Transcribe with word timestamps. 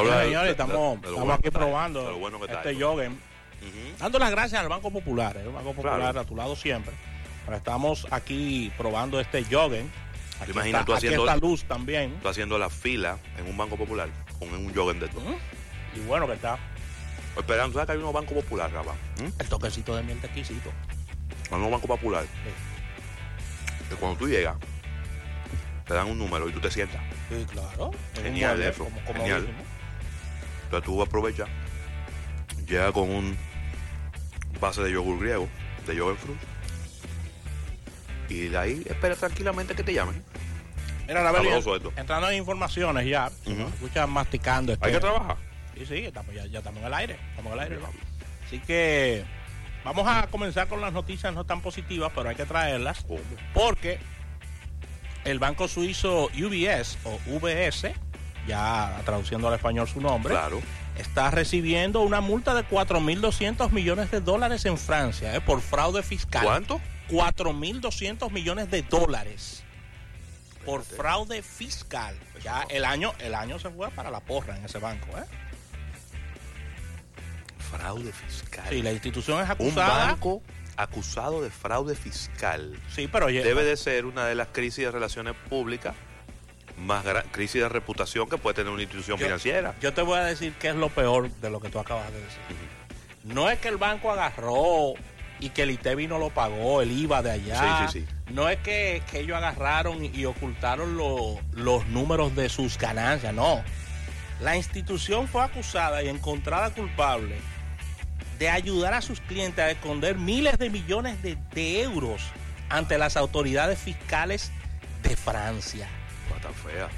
Señores, 0.00 0.50
estamos, 0.50 1.00
de 1.02 1.32
aquí 1.32 1.50
probando 1.50 2.18
bueno 2.18 2.38
este 2.44 2.74
Joggen. 2.80 3.12
Ujú. 3.12 3.96
Dando 3.98 4.18
las 4.18 4.30
gracias 4.30 4.60
al 4.60 4.68
Banco 4.68 4.90
Popular, 4.90 5.36
el 5.36 5.50
Banco 5.50 5.72
Popular 5.74 5.98
Claro. 6.00 6.20
a 6.20 6.24
tu 6.24 6.34
lado 6.36 6.56
siempre. 6.56 6.92
Estamos 7.52 8.06
aquí 8.10 8.72
probando 8.76 9.20
este 9.20 9.44
Joggen. 9.44 9.90
Aquí, 10.40 10.50
imaginas 10.50 10.80
está, 10.80 10.84
tú 10.86 10.92
aquí 10.94 11.06
haciendo- 11.06 11.26
está 11.26 11.36
luz 11.36 11.64
también. 11.64 12.18
Tú 12.20 12.28
haciendo 12.28 12.58
la 12.58 12.68
fila 12.70 13.18
en 13.38 13.46
un 13.48 13.56
banco 13.56 13.76
popular 13.76 14.08
con 14.38 14.52
un 14.52 14.74
joggen 14.74 14.98
de 14.98 15.08
todo. 15.08 15.22
Y 15.94 16.00
bueno 16.00 16.26
que 16.26 16.32
está 16.34 16.58
Esperando, 17.36 17.72
¿sabes 17.72 17.86
que 17.86 17.92
hay 17.92 17.98
unos 17.98 18.12
bancos 18.12 18.34
populares, 18.34 18.74
Rafa? 18.74 18.92
¿Mm? 18.92 19.40
el 19.40 19.48
toquecito 19.48 19.96
de 19.96 20.02
miel 20.02 20.18
exquisito. 20.22 20.70
Hay 21.50 21.56
unos 21.58 21.70
bancos 21.70 21.88
populares 21.88 22.28
que 23.88 23.94
cuando 23.96 24.18
tú 24.18 24.28
llegas, 24.28 24.56
te 25.86 25.94
dan 25.94 26.08
un 26.08 26.18
número 26.18 26.48
y 26.48 26.52
tú 26.52 26.60
te 26.60 26.70
sientas. 26.70 27.00
Sí, 27.30 27.46
claro. 27.50 27.90
Genial 28.22 28.56
mueble, 28.56 28.68
eso, 28.70 28.84
como- 28.84 29.00
como 29.04 29.18
genial. 29.20 29.40
dijimos. 29.46 29.66
Entonces 30.72 30.86
tú 30.86 31.02
aprovechas, 31.02 31.50
llega 32.66 32.90
con 32.92 33.10
un 33.10 33.36
base 34.58 34.82
de 34.82 34.90
yogur 34.90 35.20
griego, 35.20 35.46
de 35.86 35.94
yogur 35.94 36.16
fruit, 36.16 36.38
y 38.30 38.48
de 38.48 38.56
ahí 38.56 38.82
espera 38.88 39.14
tranquilamente 39.14 39.74
que 39.74 39.82
te 39.82 39.92
llamen. 39.92 40.24
Mira, 41.06 41.30
Sabroso 41.30 41.76
esto. 41.76 41.92
entrando 41.94 42.30
en 42.30 42.38
informaciones 42.38 43.06
ya, 43.06 43.30
nos 43.44 43.74
escuchan 43.74 44.08
masticando. 44.08 44.72
Este, 44.72 44.86
Hay 44.86 44.92
que 44.94 45.00
trabajar. 45.00 45.36
Sí, 45.76 45.84
sí, 45.84 45.96
estamos, 46.06 46.34
ya, 46.34 46.46
ya 46.46 46.60
estamos 46.60 46.80
en 46.80 46.86
el 46.86 46.94
aire. 46.94 47.18
Estamos 47.28 47.52
en 47.52 47.58
el 47.58 47.64
aire. 47.64 47.76
¿no? 47.76 47.88
Así 48.46 48.58
que 48.60 49.24
vamos 49.84 50.08
a 50.08 50.26
comenzar 50.28 50.68
con 50.68 50.80
las 50.80 50.94
noticias 50.94 51.34
no 51.34 51.44
tan 51.44 51.60
positivas, 51.60 52.12
pero 52.14 52.30
hay 52.30 52.36
que 52.36 52.46
traerlas. 52.46 53.04
Porque 53.52 53.98
el 55.26 55.38
banco 55.38 55.68
suizo 55.68 56.30
UBS 56.34 56.96
o 57.04 57.18
VS, 57.26 57.92
ya 58.46 59.00
traduciendo 59.04 59.48
al 59.48 59.54
español 59.54 59.88
su 59.88 60.00
nombre, 60.00 60.32
Claro. 60.34 60.60
está 60.96 61.30
recibiendo 61.30 62.00
una 62.00 62.20
multa 62.20 62.54
de 62.54 62.62
4.200 62.64 63.70
millones 63.70 64.10
de 64.10 64.20
dólares 64.20 64.64
en 64.64 64.76
Francia 64.78 65.34
eh, 65.36 65.40
por 65.40 65.60
fraude 65.60 66.02
fiscal. 66.02 66.44
¿Cuánto? 66.44 66.80
4.200 67.10 68.30
millones 68.30 68.70
de 68.70 68.82
dólares 68.82 69.62
por 70.64 70.82
fraude 70.84 71.42
fiscal. 71.42 72.14
Ya 72.42 72.62
el 72.70 72.84
año, 72.84 73.12
el 73.18 73.34
año 73.34 73.58
se 73.58 73.68
fue 73.70 73.90
para 73.90 74.10
la 74.10 74.20
porra 74.20 74.56
en 74.56 74.64
ese 74.64 74.78
banco. 74.78 75.08
¿eh? 75.18 75.24
Fraude 77.70 78.12
fiscal. 78.12 78.64
Sí, 78.68 78.82
la 78.82 78.92
institución 78.92 79.38
es 79.38 79.44
un 79.46 79.50
acusada. 79.52 80.06
banco 80.06 80.42
acusado 80.76 81.42
de 81.42 81.50
fraude 81.50 81.94
fiscal. 81.94 82.78
Sí, 82.94 83.08
pero 83.10 83.26
oye, 83.26 83.42
Debe 83.42 83.64
de 83.64 83.76
ser 83.76 84.04
una 84.06 84.26
de 84.26 84.34
las 84.34 84.48
crisis 84.48 84.84
de 84.84 84.90
relaciones 84.90 85.34
públicas 85.48 85.94
más 86.78 87.04
crisis 87.30 87.62
de 87.62 87.68
reputación 87.68 88.28
que 88.28 88.38
puede 88.38 88.54
tener 88.54 88.72
una 88.72 88.82
institución 88.82 89.18
Yo- 89.18 89.24
financiera. 89.26 89.74
yo 89.80 89.92
te 89.92 90.02
voy 90.02 90.18
a 90.18 90.24
decir 90.24 90.54
qué 90.58 90.68
es 90.70 90.74
lo 90.76 90.88
peor 90.88 91.30
de 91.30 91.50
lo 91.50 91.60
que 91.60 91.68
tú 91.68 91.78
acabas 91.78 92.12
de 92.12 92.20
decir. 92.20 92.38
No 93.24 93.48
es 93.50 93.58
que 93.60 93.68
el 93.68 93.76
banco 93.76 94.10
agarró 94.10 94.94
y 95.38 95.50
que 95.50 95.62
el 95.62 95.70
ITEVI 95.72 96.06
no 96.08 96.18
lo 96.18 96.30
pagó, 96.30 96.82
el 96.82 96.90
IVA 96.92 97.22
de 97.22 97.30
allá. 97.32 97.86
Sí, 97.88 98.00
sí, 98.00 98.00
sí. 98.06 98.32
No 98.32 98.48
es 98.48 98.58
que, 98.58 99.02
que 99.10 99.20
ellos 99.20 99.36
agarraron 99.36 100.04
y, 100.04 100.08
y 100.08 100.24
ocultaron 100.24 100.96
lo- 100.96 101.38
los 101.52 101.86
números 101.86 102.34
de 102.34 102.48
sus 102.48 102.78
ganancias, 102.78 103.32
no. 103.34 103.62
La 104.40 104.56
institución 104.56 105.28
fue 105.28 105.42
acusada 105.44 106.02
y 106.02 106.08
encontrada 106.08 106.70
culpable 106.70 107.36
de 108.38 108.50
ayudar 108.50 108.94
a 108.94 109.00
sus 109.02 109.20
clientes 109.20 109.64
a 109.64 109.70
esconder 109.70 110.16
miles 110.18 110.58
de 110.58 110.68
millones 110.70 111.22
de, 111.22 111.36
de 111.54 111.82
euros 111.82 112.22
ante 112.68 112.98
las 112.98 113.16
autoridades 113.16 113.78
fiscales 113.78 114.50
de 115.04 115.14
Francia. 115.14 115.88
Tan 116.42 116.54
fea. 116.54 116.88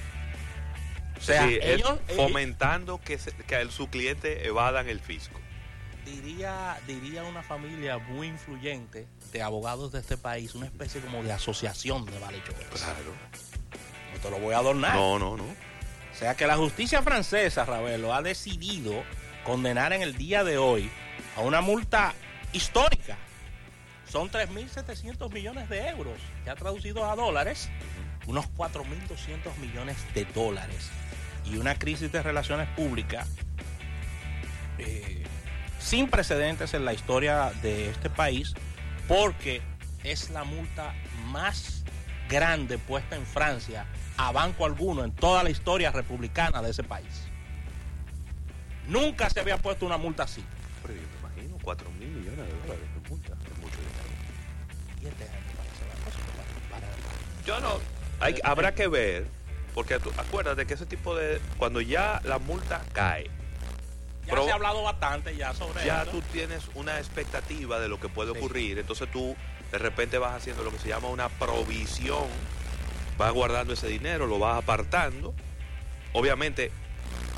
O 1.17 1.21
sea, 1.21 1.47
Sí, 1.49 1.59
ellos, 1.63 1.99
eh, 2.09 2.15
fomentando 2.17 3.01
que, 3.01 3.19
se- 3.19 3.33
que 3.33 3.57
el- 3.57 3.71
su 3.71 3.89
cliente 3.89 4.47
evadan 4.47 4.89
el 4.89 5.01
fisco. 5.01 5.41
diría, 6.05 6.77
diría 6.87 7.23
una 7.25 7.43
familia 7.43 7.97
muy 7.99 8.27
influyente 8.29 9.07
de 9.33 9.43
abogados 9.43 9.91
de 9.93 10.01
este 10.01 10.19
país, 10.19 10.55
una 10.55 10.67
especie 10.67 11.01
como 11.01 11.23
de 11.23 11.33
asociación 11.33 12.05
de 12.05 12.19
malhechores. 12.21 12.67
Claro. 12.69 13.13
No 14.13 14.19
te 14.21 14.31
lo 14.31 14.39
voy 14.39 14.55
a 14.55 14.59
adornar. 14.59 14.95
No, 14.95 15.19
no, 15.19 15.37
no. 15.37 15.45
O 15.45 16.17
sea 16.17 16.35
que 16.37 16.47
la 16.47 16.57
justicia 16.57 17.03
francesa, 17.03 17.65
Ravelo, 17.65 18.13
ha 18.15 18.21
decidido 18.21 19.03
condenar 19.45 19.93
en 19.95 20.03
el 20.03 20.15
día 20.17 20.45
de 20.45 20.59
hoy 20.59 20.91
a 21.37 21.41
una 21.41 21.61
multa 21.63 22.13
histórica. 22.53 23.17
Son 24.07 24.31
3.700 24.31 25.33
millones 25.33 25.69
de 25.71 25.89
euros, 25.89 26.19
ya 26.45 26.55
traducidos 26.55 27.03
a 27.05 27.17
dólares, 27.17 27.71
unos 28.27 28.47
4.200 28.57 29.57
millones 29.61 29.97
de 30.15 30.25
dólares. 30.27 30.91
Y 31.45 31.57
una 31.59 31.75
crisis 31.79 32.11
de 32.11 32.23
relaciones 32.23 32.69
públicas 32.71 33.29
eh, 34.79 35.23
sin 35.79 36.09
precedentes 36.09 36.73
en 36.75 36.85
la 36.85 36.95
historia 36.95 37.53
de 37.63 37.91
este 37.91 38.09
país, 38.11 38.55
porque 39.07 39.61
es 40.03 40.31
la 40.31 40.45
multa 40.45 40.95
más 41.27 41.85
grande 42.29 42.79
puesta 42.79 43.17
en 43.17 43.27
Francia 43.27 43.87
a 44.17 44.33
banco 44.33 44.65
alguno 44.65 45.05
en 45.05 45.13
toda 45.13 45.43
la 45.43 45.51
historia 45.51 45.91
republicana 45.91 46.63
de 46.63 46.71
ese 46.71 46.83
país. 46.83 47.25
Nunca 48.87 49.29
se 49.31 49.41
había 49.41 49.59
puesto 49.59 49.85
una 49.87 49.97
multa 49.99 50.23
así. 50.25 50.43
Pero 50.83 50.95
yo 50.95 51.01
me 51.01 51.19
imagino, 51.41 51.59
4 51.63 51.91
mil 51.93 52.09
millones 52.09 52.39
de 52.47 52.53
dólares 52.67 52.89
de 53.03 53.09
multa. 53.11 53.29
Es 53.33 53.59
mucho 53.59 53.77
dinero. 53.77 55.03
Y 55.03 55.07
este 55.07 55.25
año 55.25 55.47
para 55.57 55.69
ese 55.71 55.85
banco, 55.89 56.09
eso 56.09 56.19
para- 56.71 56.81
para- 56.81 57.45
Yo 57.47 57.61
no. 57.61 57.81
Hay, 58.25 58.41
habrá 58.43 58.75
que 58.75 58.89
ver, 58.89 59.27
porque 59.75 59.99
tú, 59.99 60.11
acuérdate 60.17 60.67
que 60.67 60.75
ese 60.75 60.87
tipo 60.87 61.15
de. 61.15 61.41
Cuando 61.59 61.81
ya 61.81 62.21
la 62.25 62.39
multa 62.39 62.83
cae, 62.93 63.25
Ya 64.27 64.31
Pero- 64.31 64.45
se 64.47 64.53
ha 64.53 64.55
hablado 64.55 64.83
bastante 64.83 65.37
ya 65.37 65.53
sobre 65.53 65.85
ya 65.85 66.07
tú 66.07 66.23
tienes 66.33 66.63
una 66.75 66.99
expectativa 66.99 67.79
de 67.79 67.89
lo 67.89 68.01
que 68.01 68.09
puede 68.09 68.33
Sí. 68.33 68.39
ocurrir. 68.39 68.79
Entonces 68.79 69.11
tú 69.13 69.37
de 69.71 69.77
repente 69.77 70.17
vas 70.17 70.33
haciendo 70.35 70.65
lo 70.65 70.71
que 70.71 70.79
se 70.79 70.89
llama 70.89 71.09
una 71.09 71.29
provisión. 71.29 72.25
Vas 73.19 73.33
guardando 73.35 73.75
ese 73.75 73.87
dinero, 73.87 74.27
lo 74.27 74.39
vas 74.39 74.57
apartando. 74.57 75.35
Obviamente 76.15 76.73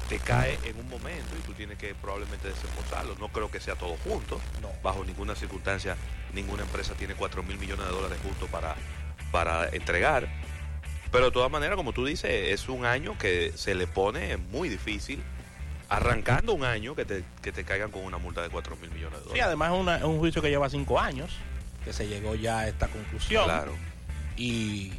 te 0.09 0.21
cae 0.21 0.61
en 0.65 0.79
un 0.79 0.89
momento 0.89 1.35
y 1.37 1.43
tú 1.43 1.55
tienes 1.55 1.77
que 1.77 1.93
probablemente 1.97 2.47
desembolsarlo. 2.47 3.17
No 3.19 3.31
creo 3.31 3.51
que 3.51 3.59
sea 3.59 3.75
todo 3.75 3.97
junto. 4.05 4.41
No. 4.63 4.71
Bajo 4.85 5.03
ninguna 5.05 5.35
circunstancia, 5.35 5.97
ninguna 6.35 6.63
empresa 6.63 6.95
tiene 6.95 7.15
4 7.17 7.43
mil 7.43 7.59
millones 7.59 7.85
de 7.87 7.93
dólares 7.93 8.19
justo 8.23 8.47
para, 8.47 8.77
para 9.33 9.69
entregar. 9.71 10.29
Pero 11.17 11.27
de 11.27 11.33
todas 11.33 11.51
maneras, 11.51 11.77
como 11.77 11.93
tú 11.95 12.05
dices, 12.05 12.31
es 12.53 12.69
un 12.69 12.85
año 12.85 13.17
que 13.19 13.53
se 13.57 13.75
le 13.75 13.87
pone 13.87 14.37
muy 14.37 14.69
difícil. 14.69 15.23
Arrancando 15.89 16.53
un 16.53 16.63
año 16.65 16.95
que 16.95 17.05
te, 17.07 17.25
que 17.43 17.53
te 17.53 17.65
caigan 17.65 17.91
con 17.91 18.03
una 18.05 18.19
multa 18.19 18.43
de 18.43 18.51
4 18.51 18.77
mil 18.77 18.91
millones 18.91 19.19
de 19.21 19.23
Sí, 19.23 19.29
dólares. 19.29 19.47
además 19.47 19.73
es, 19.73 19.79
una- 19.81 19.97
es 19.97 20.03
un 20.03 20.19
juicio 20.19 20.43
que 20.43 20.51
lleva 20.51 20.69
cinco 20.69 21.01
años, 21.01 21.31
que 21.85 21.93
se 21.95 22.07
llegó 22.07 22.35
ya 22.35 22.59
a 22.59 22.69
esta 22.69 22.89
conclusión. 22.89 23.45
claro. 23.45 23.73
Y 24.37 24.93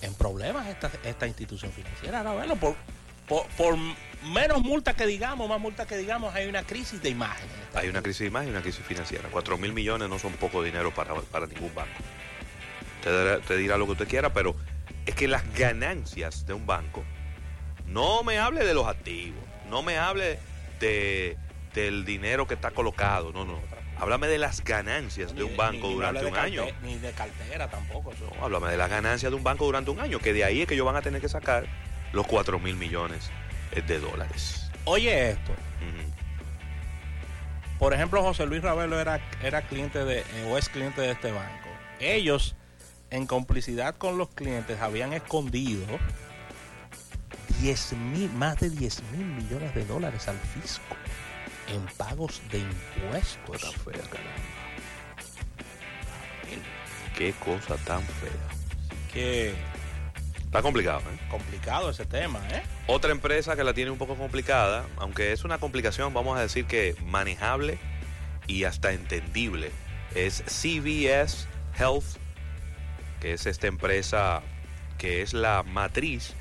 en 0.00 0.14
problemas 0.14 0.66
esta, 0.66 0.90
esta 1.04 1.26
institución 1.28 1.70
financiera, 1.72 2.18
ahora 2.18 2.32
bueno, 2.32 2.56
por, 2.56 2.74
por, 3.28 3.46
por 3.50 3.76
menos 4.32 4.62
multa 4.62 4.94
que 4.94 5.06
digamos, 5.06 5.48
más 5.48 5.60
multa 5.60 5.86
que 5.86 5.96
digamos, 5.98 6.34
hay 6.34 6.48
una 6.48 6.64
crisis 6.64 7.00
de 7.02 7.10
imagen. 7.10 7.44
en 7.48 7.60
esta 7.62 7.78
Hay 7.80 7.88
una 7.90 8.02
crisis 8.02 8.20
de 8.20 8.26
imagen 8.26 8.48
y 8.48 8.52
una 8.52 8.62
crisis 8.62 8.84
financiera. 8.84 9.28
4 9.30 9.56
mil 9.58 9.72
millones 9.72 10.08
no 10.08 10.18
son 10.18 10.32
poco 10.32 10.62
dinero 10.64 10.92
para, 10.92 11.14
para 11.14 11.46
ningún 11.46 11.72
banco. 11.74 11.92
Te 13.02 13.10
dirá, 13.10 13.38
te 13.40 13.56
dirá 13.56 13.76
lo 13.78 13.86
que 13.86 13.92
usted 13.92 14.08
quiera, 14.08 14.32
pero 14.32 14.54
es 15.06 15.14
que 15.14 15.28
las 15.28 15.42
ganancias 15.54 16.46
de 16.46 16.52
un 16.54 16.66
banco, 16.66 17.04
no 17.86 18.22
me 18.22 18.38
hable 18.38 18.64
de 18.64 18.74
los 18.74 18.86
activos, 18.86 19.40
no 19.70 19.82
me 19.82 19.98
hable 19.98 20.38
de, 20.80 21.36
del 21.74 22.04
dinero 22.04 22.46
que 22.46 22.54
está 22.54 22.70
colocado, 22.70 23.32
no, 23.32 23.44
no. 23.44 23.58
Háblame 24.00 24.28
de 24.28 24.38
las 24.38 24.62
ganancias 24.62 25.34
de 25.34 25.42
un 25.42 25.56
banco 25.56 25.72
ni- 25.88 25.88
ni 25.88 25.94
durante 25.94 26.24
un 26.26 26.36
año. 26.36 26.64
Ni 26.82 26.98
de 26.98 27.10
cartera 27.12 27.68
tampoco. 27.68 28.12
eso. 28.12 28.30
No, 28.38 28.44
háblame 28.44 28.68
de 28.70 28.76
las 28.76 28.88
ganancias 28.88 29.32
de 29.32 29.36
un 29.36 29.42
banco 29.42 29.64
durante 29.64 29.90
un 29.90 29.98
año, 30.00 30.20
que 30.20 30.32
de 30.32 30.44
ahí 30.44 30.60
es 30.62 30.68
que 30.68 30.74
ellos 30.74 30.86
van 30.86 30.94
a 30.96 31.02
tener 31.02 31.20
que 31.20 31.28
sacar 31.28 31.66
los 32.12 32.26
4 32.28 32.58
mil 32.60 32.76
millones 32.76 33.30
eh, 33.72 33.82
de 33.82 33.98
dólares. 33.98 34.70
Oye 34.84 35.30
esto. 35.30 35.52
Por 37.78 37.94
ejemplo, 37.94 38.22
José 38.22 38.44
Luis 38.46 38.60
Ravelo 38.62 38.98
era, 39.00 39.20
era 39.42 39.62
cliente 39.62 40.04
de, 40.04 40.20
eh, 40.20 40.48
o 40.50 40.58
es 40.58 40.68
cliente 40.68 41.00
de 41.00 41.12
este 41.12 41.30
banco. 41.30 41.68
Ellos, 42.00 42.56
en 43.10 43.26
complicidad 43.26 43.96
con 43.96 44.18
los 44.18 44.28
clientes, 44.28 44.80
habían 44.80 45.12
escondido 45.12 45.86
10 47.60 47.92
mil, 47.94 48.30
más 48.32 48.58
de 48.60 48.70
10 48.70 49.02
mil 49.12 49.26
millones 49.26 49.74
de 49.74 49.84
dólares 49.84 50.28
al 50.28 50.38
fisco 50.38 50.96
en 51.68 51.84
pagos 51.96 52.40
de 52.50 52.58
impuestos. 52.58 53.62
Cosa 53.62 53.78
fea. 53.78 54.02
Qué 57.16 57.32
cosa 57.44 57.76
tan 57.84 58.02
fea. 58.02 58.30
Que 59.12 59.54
Está 60.48 60.62
complicado, 60.62 61.00
¿eh? 61.00 61.18
complicado 61.30 61.90
ese 61.90 62.06
tema, 62.06 62.40
¿eh? 62.50 62.62
Otra 62.86 63.12
empresa 63.12 63.54
que 63.54 63.64
la 63.64 63.74
tiene 63.74 63.90
un 63.90 63.98
poco 63.98 64.14
complicada, 64.14 64.86
aunque 64.96 65.32
es 65.32 65.44
una 65.44 65.58
complicación, 65.58 66.14
vamos 66.14 66.38
a 66.38 66.40
decir 66.40 66.64
que 66.64 66.96
manejable 67.04 67.78
y 68.46 68.64
hasta 68.64 68.92
entendible, 68.92 69.70
es 70.14 70.42
CVS 70.46 71.46
Health, 71.78 72.16
que 73.20 73.32
es 73.32 73.46
esta 73.46 73.66
empresa 73.66 74.42
que 74.98 75.22
es 75.22 75.32
la 75.34 75.62
matriz 75.62 76.34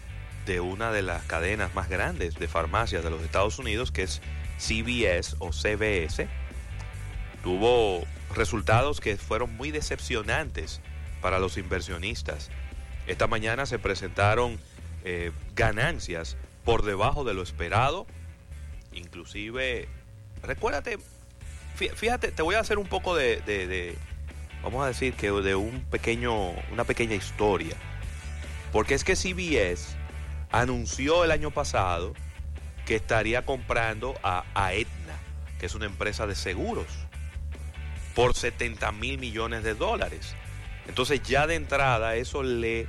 de 0.45 0.59
una 0.61 0.91
de 0.91 1.01
las 1.01 1.23
cadenas 1.23 1.75
más 1.75 1.89
grandes 1.89 2.35
de 2.35 2.47
farmacias 2.47 3.03
de 3.03 3.09
los 3.09 3.21
Estados 3.21 3.59
Unidos, 3.59 3.91
que 3.91 4.03
es 4.03 4.21
CVS 4.57 5.35
o 5.39 5.51
CVS. 5.51 6.27
Tuvo 7.43 8.03
resultados 8.35 8.99
que 8.99 9.17
fueron 9.17 9.55
muy 9.55 9.71
decepcionantes 9.71 10.81
para 11.21 11.39
los 11.39 11.57
inversionistas. 11.57 12.49
Esta 13.07 13.27
mañana 13.27 13.65
se 13.65 13.79
presentaron 13.79 14.59
eh, 15.05 15.31
ganancias 15.55 16.35
por 16.65 16.83
debajo 16.83 17.23
de 17.23 17.33
lo 17.33 17.41
esperado. 17.43 18.05
Inclusive, 18.93 19.87
recuérdate, 20.43 20.97
fí- 21.77 21.93
fíjate, 21.93 22.31
te 22.31 22.41
voy 22.41 22.55
a 22.55 22.59
hacer 22.59 22.77
un 22.79 22.87
poco 22.87 23.15
de- 23.15 23.41
vamos 24.63 24.83
a 24.83 24.87
decir 24.87 25.13
que 25.13 25.31
de 25.31 25.55
un 25.55 25.81
pequeño, 25.81 26.51
una 26.71 26.83
pequeña 26.83 27.15
historia. 27.15 27.75
Porque 28.71 28.93
es 28.93 29.03
que 29.03 29.15
CBS 29.15 29.95
anunció 30.51 31.23
el 31.23 31.31
año 31.31 31.51
pasado 31.51 32.13
que 32.85 32.95
estaría 32.95 33.45
comprando 33.45 34.15
a, 34.23 34.45
Aetna, 34.53 35.17
que 35.59 35.65
es 35.65 35.75
una 35.75 35.85
empresa 35.85 36.25
de 36.27 36.35
seguros, 36.35 36.87
por 38.15 38.33
70 38.33 38.91
mil 38.93 39.19
millones 39.19 39.63
de 39.63 39.73
dólares. 39.73 40.33
Entonces 40.87 41.21
ya 41.21 41.47
de 41.47 41.55
entrada 41.55 42.15
eso 42.15 42.43
le 42.43 42.87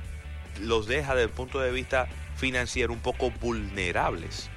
los 0.61 0.87
deja 0.87 1.15
desde 1.15 1.25
el 1.25 1.29
punto 1.29 1.59
de 1.59 1.71
vista 1.71 2.07
financiero 2.35 2.93
un 2.93 2.99
poco 2.99 3.31
vulnerables. 3.31 4.49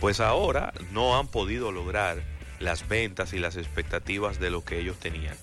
Pues 0.00 0.20
ahora 0.20 0.72
no 0.92 1.18
han 1.18 1.28
podido 1.28 1.72
lograr 1.72 2.22
las 2.58 2.88
ventas 2.88 3.32
y 3.32 3.38
las 3.38 3.56
expectativas 3.56 4.40
de 4.40 4.50
lo 4.50 4.64
que 4.64 4.78
ellos 4.78 4.98
tenían. 4.98 5.36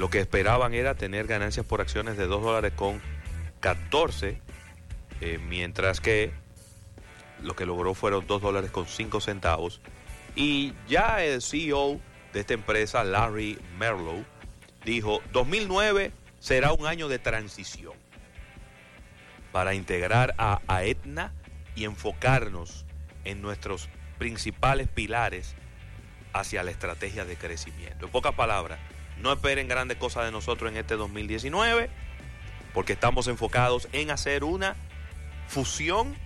Lo 0.00 0.08
que 0.08 0.18
esperaban 0.18 0.72
era 0.72 0.94
tener 0.94 1.26
ganancias 1.26 1.66
por 1.66 1.82
acciones 1.82 2.16
de 2.16 2.26
2 2.26 2.42
dólares 2.42 2.72
con 2.74 3.02
14, 3.60 4.40
eh, 5.20 5.38
mientras 5.46 6.00
que 6.00 6.30
lo 7.42 7.54
que 7.54 7.66
logró 7.66 7.92
fueron 7.92 8.26
2 8.26 8.40
dólares 8.40 8.70
con 8.70 8.86
5 8.86 9.20
centavos. 9.20 9.82
Y 10.34 10.72
ya 10.88 11.22
el 11.22 11.42
CEO 11.42 12.00
de 12.32 12.40
esta 12.40 12.54
empresa, 12.54 13.04
Larry 13.04 13.58
Merlow, 13.78 14.24
dijo, 14.86 15.20
2009 15.34 16.12
será 16.38 16.72
un 16.72 16.86
año 16.86 17.08
de 17.08 17.18
transición 17.18 17.92
para 19.52 19.74
integrar 19.74 20.34
a, 20.38 20.62
Aetna 20.66 21.34
y 21.74 21.84
enfocarnos 21.84 22.86
en 23.24 23.42
nuestros 23.42 23.90
principales 24.18 24.88
pilares 24.88 25.54
hacia 26.32 26.62
la 26.62 26.70
estrategia 26.70 27.26
de 27.26 27.36
crecimiento. 27.36 28.06
En 28.06 28.12
pocas 28.12 28.34
palabras, 28.34 28.78
no 29.22 29.32
esperen 29.32 29.68
grandes 29.68 29.98
cosas 29.98 30.24
de 30.24 30.32
nosotros 30.32 30.70
en 30.70 30.76
este 30.76 30.96
2019, 30.96 31.90
porque 32.72 32.92
estamos 32.92 33.28
enfocados 33.28 33.88
en 33.92 34.10
hacer 34.10 34.44
una 34.44 34.76
fusión 35.48 36.16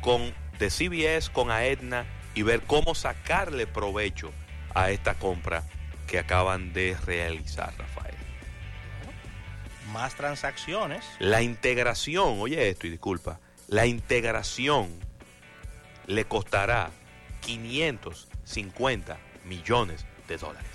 con 0.00 0.34
de 0.58 0.70
CBS 0.70 1.30
con 1.30 1.50
Aetna 1.50 2.06
y 2.34 2.42
ver 2.42 2.62
cómo 2.62 2.94
sacarle 2.94 3.66
provecho 3.66 4.32
a 4.74 4.90
esta 4.90 5.14
compra 5.14 5.64
que 6.06 6.18
acaban 6.18 6.72
de 6.72 6.96
realizar, 7.04 7.74
Rafael. 7.76 8.14
Más 9.92 10.14
transacciones. 10.14 11.04
La 11.18 11.42
integración, 11.42 12.40
oye 12.40 12.68
esto 12.68 12.86
y 12.86 12.90
disculpa, 12.90 13.40
la 13.68 13.86
integración 13.86 14.90
le 16.06 16.24
costará 16.24 16.90
550 17.40 19.18
millones 19.44 20.06
de 20.28 20.36
dólares. 20.36 20.70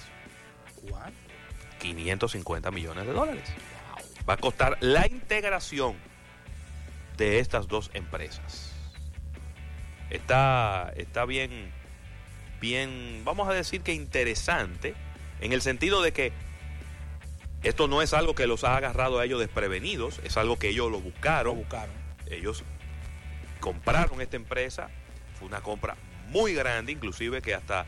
¿Cuánto? 0.90 1.21
550 1.82 2.72
millones 2.72 3.06
de 3.06 3.14
dólares. 3.14 3.44
Va 4.30 4.36
a 4.36 4.38
costar 4.38 4.78
la 4.80 5.08
integración 5.08 5.96
de 7.18 7.40
estas 7.40 7.68
dos 7.68 7.90
empresas. 7.94 8.72
Está, 10.10 10.94
está 10.96 11.26
bien, 11.26 11.72
bien, 12.60 13.22
vamos 13.24 13.50
a 13.50 13.54
decir 13.54 13.82
que 13.82 13.94
interesante, 13.94 14.94
en 15.40 15.54
el 15.54 15.62
sentido 15.62 16.02
de 16.02 16.12
que 16.12 16.34
esto 17.64 17.88
no 17.88 18.02
es 18.02 18.14
algo 18.14 18.36
que 18.36 18.48
los 18.48 18.64
ha 18.64 18.76
agarrado 18.76 19.20
a 19.20 19.26
ellos 19.26 19.40
desprevenidos, 19.40 20.20
es 20.24 20.38
algo 20.38 20.58
que 20.58 20.70
ellos 20.70 20.92
lo 20.92 20.98
Lo 20.98 21.04
buscaron. 21.04 21.58
buscaron. 21.58 21.96
Ellos 22.30 22.64
compraron 23.60 24.22
esta 24.22 24.36
empresa, 24.36 24.90
fue 25.38 25.48
una 25.48 25.62
compra 25.62 25.96
muy 26.28 26.54
grande, 26.54 26.92
inclusive 26.92 27.42
que 27.42 27.54
hasta 27.54 27.86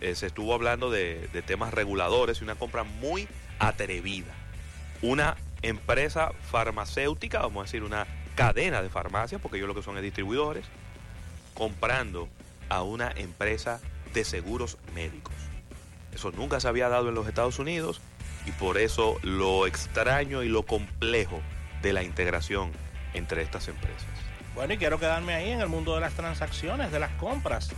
eh, 0.00 0.14
se 0.14 0.26
estuvo 0.26 0.54
hablando 0.54 0.90
de, 0.90 1.28
de 1.32 1.42
temas 1.42 1.72
reguladores 1.72 2.40
y 2.40 2.44
una 2.44 2.54
compra 2.54 2.84
muy 2.84 3.28
atrevida. 3.58 4.32
Una 5.02 5.36
empresa 5.62 6.32
farmacéutica, 6.50 7.40
vamos 7.40 7.62
a 7.62 7.64
decir 7.64 7.82
una 7.82 8.06
cadena 8.34 8.82
de 8.82 8.88
farmacias, 8.88 9.40
porque 9.40 9.58
ellos 9.58 9.68
lo 9.68 9.74
que 9.74 9.82
son 9.82 9.96
es 9.96 10.02
distribuidores, 10.02 10.64
comprando 11.54 12.28
a 12.68 12.82
una 12.82 13.10
empresa 13.16 13.80
de 14.14 14.24
seguros 14.24 14.78
médicos. 14.94 15.34
Eso 16.12 16.32
nunca 16.32 16.60
se 16.60 16.68
había 16.68 16.88
dado 16.88 17.08
en 17.08 17.14
los 17.14 17.28
Estados 17.28 17.58
Unidos 17.58 18.00
y 18.46 18.52
por 18.52 18.78
eso 18.78 19.18
lo 19.22 19.66
extraño 19.66 20.42
y 20.42 20.48
lo 20.48 20.64
complejo 20.64 21.40
de 21.82 21.92
la 21.92 22.02
integración 22.02 22.72
entre 23.14 23.42
estas 23.42 23.68
empresas. 23.68 24.08
Bueno, 24.54 24.74
y 24.74 24.78
quiero 24.78 24.98
quedarme 24.98 25.34
ahí 25.34 25.50
en 25.50 25.60
el 25.60 25.68
mundo 25.68 25.94
de 25.94 26.00
las 26.00 26.14
transacciones, 26.14 26.90
de 26.90 26.98
las 26.98 27.10
compras, 27.12 27.70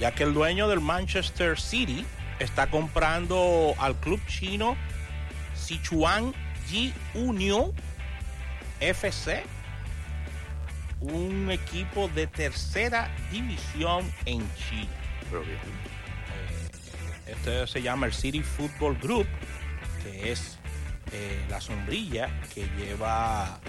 ya 0.00 0.12
que 0.12 0.24
el 0.24 0.32
dueño 0.32 0.66
del 0.66 0.80
Manchester 0.80 1.60
City 1.60 2.06
está 2.38 2.70
comprando 2.70 3.74
al 3.78 3.94
club 3.96 4.18
chino 4.26 4.76
Sichuan 5.54 6.32
Ji 6.68 6.92
Union 7.14 7.72
FC, 8.80 9.44
un 11.00 11.50
equipo 11.50 12.08
de 12.08 12.26
tercera 12.26 13.10
división 13.30 14.10
en 14.24 14.38
China. 14.54 14.88
Pero 15.28 15.42
bien. 15.42 15.58
Eh, 15.58 17.32
este 17.32 17.66
se 17.66 17.82
llama 17.82 18.06
el 18.06 18.14
City 18.14 18.42
Football 18.42 18.96
Group, 18.98 19.26
que 20.02 20.32
es 20.32 20.58
eh, 21.12 21.44
la 21.50 21.60
sombrilla 21.60 22.30
que 22.54 22.66
lleva 22.78 23.60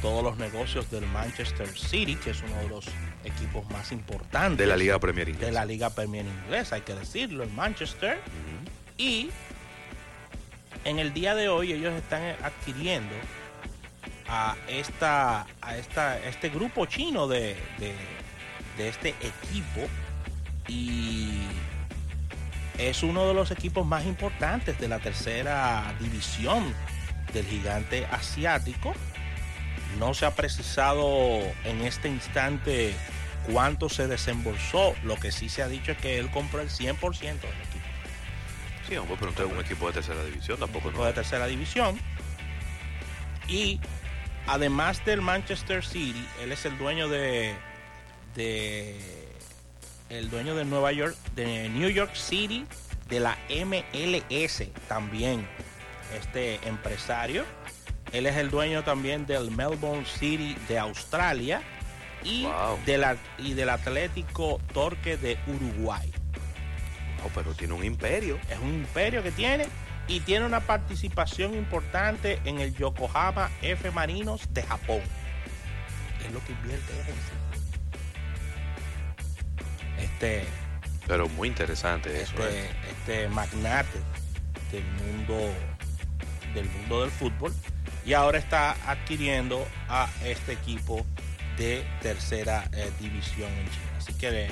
todos 0.00 0.22
los 0.22 0.38
negocios 0.38 0.88
del 0.90 1.04
Manchester 1.06 1.68
City, 1.68 2.14
que 2.14 2.30
es 2.30 2.42
uno 2.42 2.56
de 2.62 2.68
los 2.68 2.86
equipos 3.24 3.68
más 3.70 3.92
importantes 3.92 4.58
De 4.58 4.66
la 4.66 4.76
Liga 4.76 4.98
Premier 4.98 5.28
Inglesa. 5.28 5.46
de 5.46 5.52
la 5.52 5.64
Liga 5.64 5.90
Premier 5.90 6.24
Inglesa, 6.24 6.76
hay 6.76 6.82
que 6.82 6.94
decirlo, 6.94 7.42
el 7.44 7.50
Manchester. 7.50 8.18
Y 8.96 9.30
en 10.84 10.98
el 10.98 11.12
día 11.12 11.34
de 11.34 11.48
hoy 11.48 11.72
ellos 11.72 11.94
están 11.94 12.22
adquiriendo 12.42 13.14
a 14.28 14.56
esta 14.68 15.46
a 15.60 15.76
esta 15.76 16.18
este 16.20 16.50
grupo 16.50 16.86
chino 16.86 17.26
de, 17.26 17.56
de, 17.78 17.94
de 18.78 18.88
este 18.88 19.10
equipo 19.10 19.80
y 20.68 21.40
es 22.78 23.02
uno 23.02 23.26
de 23.26 23.34
los 23.34 23.50
equipos 23.50 23.86
más 23.86 24.06
importantes 24.06 24.78
de 24.78 24.88
la 24.88 25.00
tercera 25.00 25.94
división 26.00 26.72
del 27.34 27.44
gigante 27.46 28.06
asiático. 28.06 28.94
No 29.98 30.14
se 30.14 30.26
ha 30.26 30.34
precisado 30.34 31.40
en 31.64 31.82
este 31.82 32.08
instante 32.08 32.94
cuánto 33.50 33.88
se 33.88 34.06
desembolsó. 34.06 34.94
Lo 35.04 35.16
que 35.16 35.32
sí 35.32 35.48
se 35.48 35.62
ha 35.62 35.68
dicho 35.68 35.92
es 35.92 35.98
que 35.98 36.18
él 36.18 36.30
compró 36.30 36.60
el 36.60 36.70
100% 36.70 37.20
del 37.20 37.34
equipo. 37.34 37.86
Sí, 38.88 38.96
hombre, 38.96 39.16
pero 39.18 39.30
usted 39.30 39.44
es 39.44 39.52
un 39.52 39.60
equipo 39.60 39.86
de 39.86 39.92
tercera 39.94 40.24
división, 40.24 40.58
tampoco 40.58 40.88
equipo 40.88 41.02
no. 41.02 41.08
de 41.08 41.12
tercera 41.14 41.46
división. 41.46 41.98
Y 43.48 43.80
además 44.46 45.04
del 45.04 45.20
Manchester 45.20 45.84
City, 45.84 46.26
él 46.42 46.52
es 46.52 46.64
el 46.64 46.76
dueño 46.78 47.08
de, 47.08 47.54
de 48.34 48.98
el 50.08 50.28
dueño 50.30 50.54
de 50.54 50.64
Nueva 50.64 50.92
York, 50.92 51.16
de 51.34 51.68
New 51.68 51.88
York 51.88 52.14
City, 52.14 52.66
de 53.08 53.20
la 53.20 53.38
MLS 53.48 54.64
también, 54.88 55.46
este 56.14 56.60
empresario. 56.66 57.44
Él 58.12 58.26
es 58.26 58.36
el 58.36 58.50
dueño 58.50 58.82
también 58.82 59.26
del 59.26 59.50
Melbourne 59.50 60.04
City 60.04 60.56
de 60.68 60.78
Australia 60.78 61.62
y, 62.24 62.44
Wow. 62.44 62.78
de 62.84 62.98
la- 62.98 63.16
y 63.38 63.54
del 63.54 63.70
Atlético 63.70 64.60
Torque 64.74 65.16
de 65.16 65.38
Uruguay. 65.46 66.12
Oh, 67.24 67.30
pero 67.34 67.54
tiene 67.54 67.74
un 67.74 67.84
imperio. 67.84 68.38
Es 68.50 68.58
un 68.58 68.74
imperio 68.74 69.22
que 69.22 69.30
tiene 69.30 69.66
y 70.08 70.20
tiene 70.20 70.44
una 70.46 70.60
participación 70.60 71.54
importante 71.54 72.40
en 72.44 72.58
el 72.60 72.74
Yokohama 72.74 73.50
F 73.62 73.90
Marinos 73.92 74.52
de 74.52 74.62
Japón. 74.62 75.00
Es 76.26 76.32
lo 76.32 76.42
que 76.44 76.52
invierte 76.52 76.92
es 77.00 77.08
en 77.08 77.14
sí. 77.14 77.20
Este, 79.98 80.44
Pero 81.06 81.28
muy 81.28 81.48
interesante 81.48 82.22
eso. 82.22 82.32
este, 82.42 82.64
¿eh? 82.64 82.70
este 82.90 83.28
magnate 83.28 83.98
del 84.72 84.84
mundo 84.84 85.38
del 86.54 86.68
mundo 86.68 87.02
del 87.02 87.10
fútbol 87.10 87.54
y 88.10 88.14
ahora 88.14 88.38
está 88.38 88.72
adquiriendo 88.90 89.64
a 89.88 90.08
este 90.24 90.52
equipo 90.54 91.06
de 91.56 91.86
tercera 92.02 92.68
eh, 92.72 92.90
división 92.98 93.48
en 93.52 93.70
China. 93.70 93.92
Así 93.98 94.12
que 94.14 94.46
eh, 94.46 94.50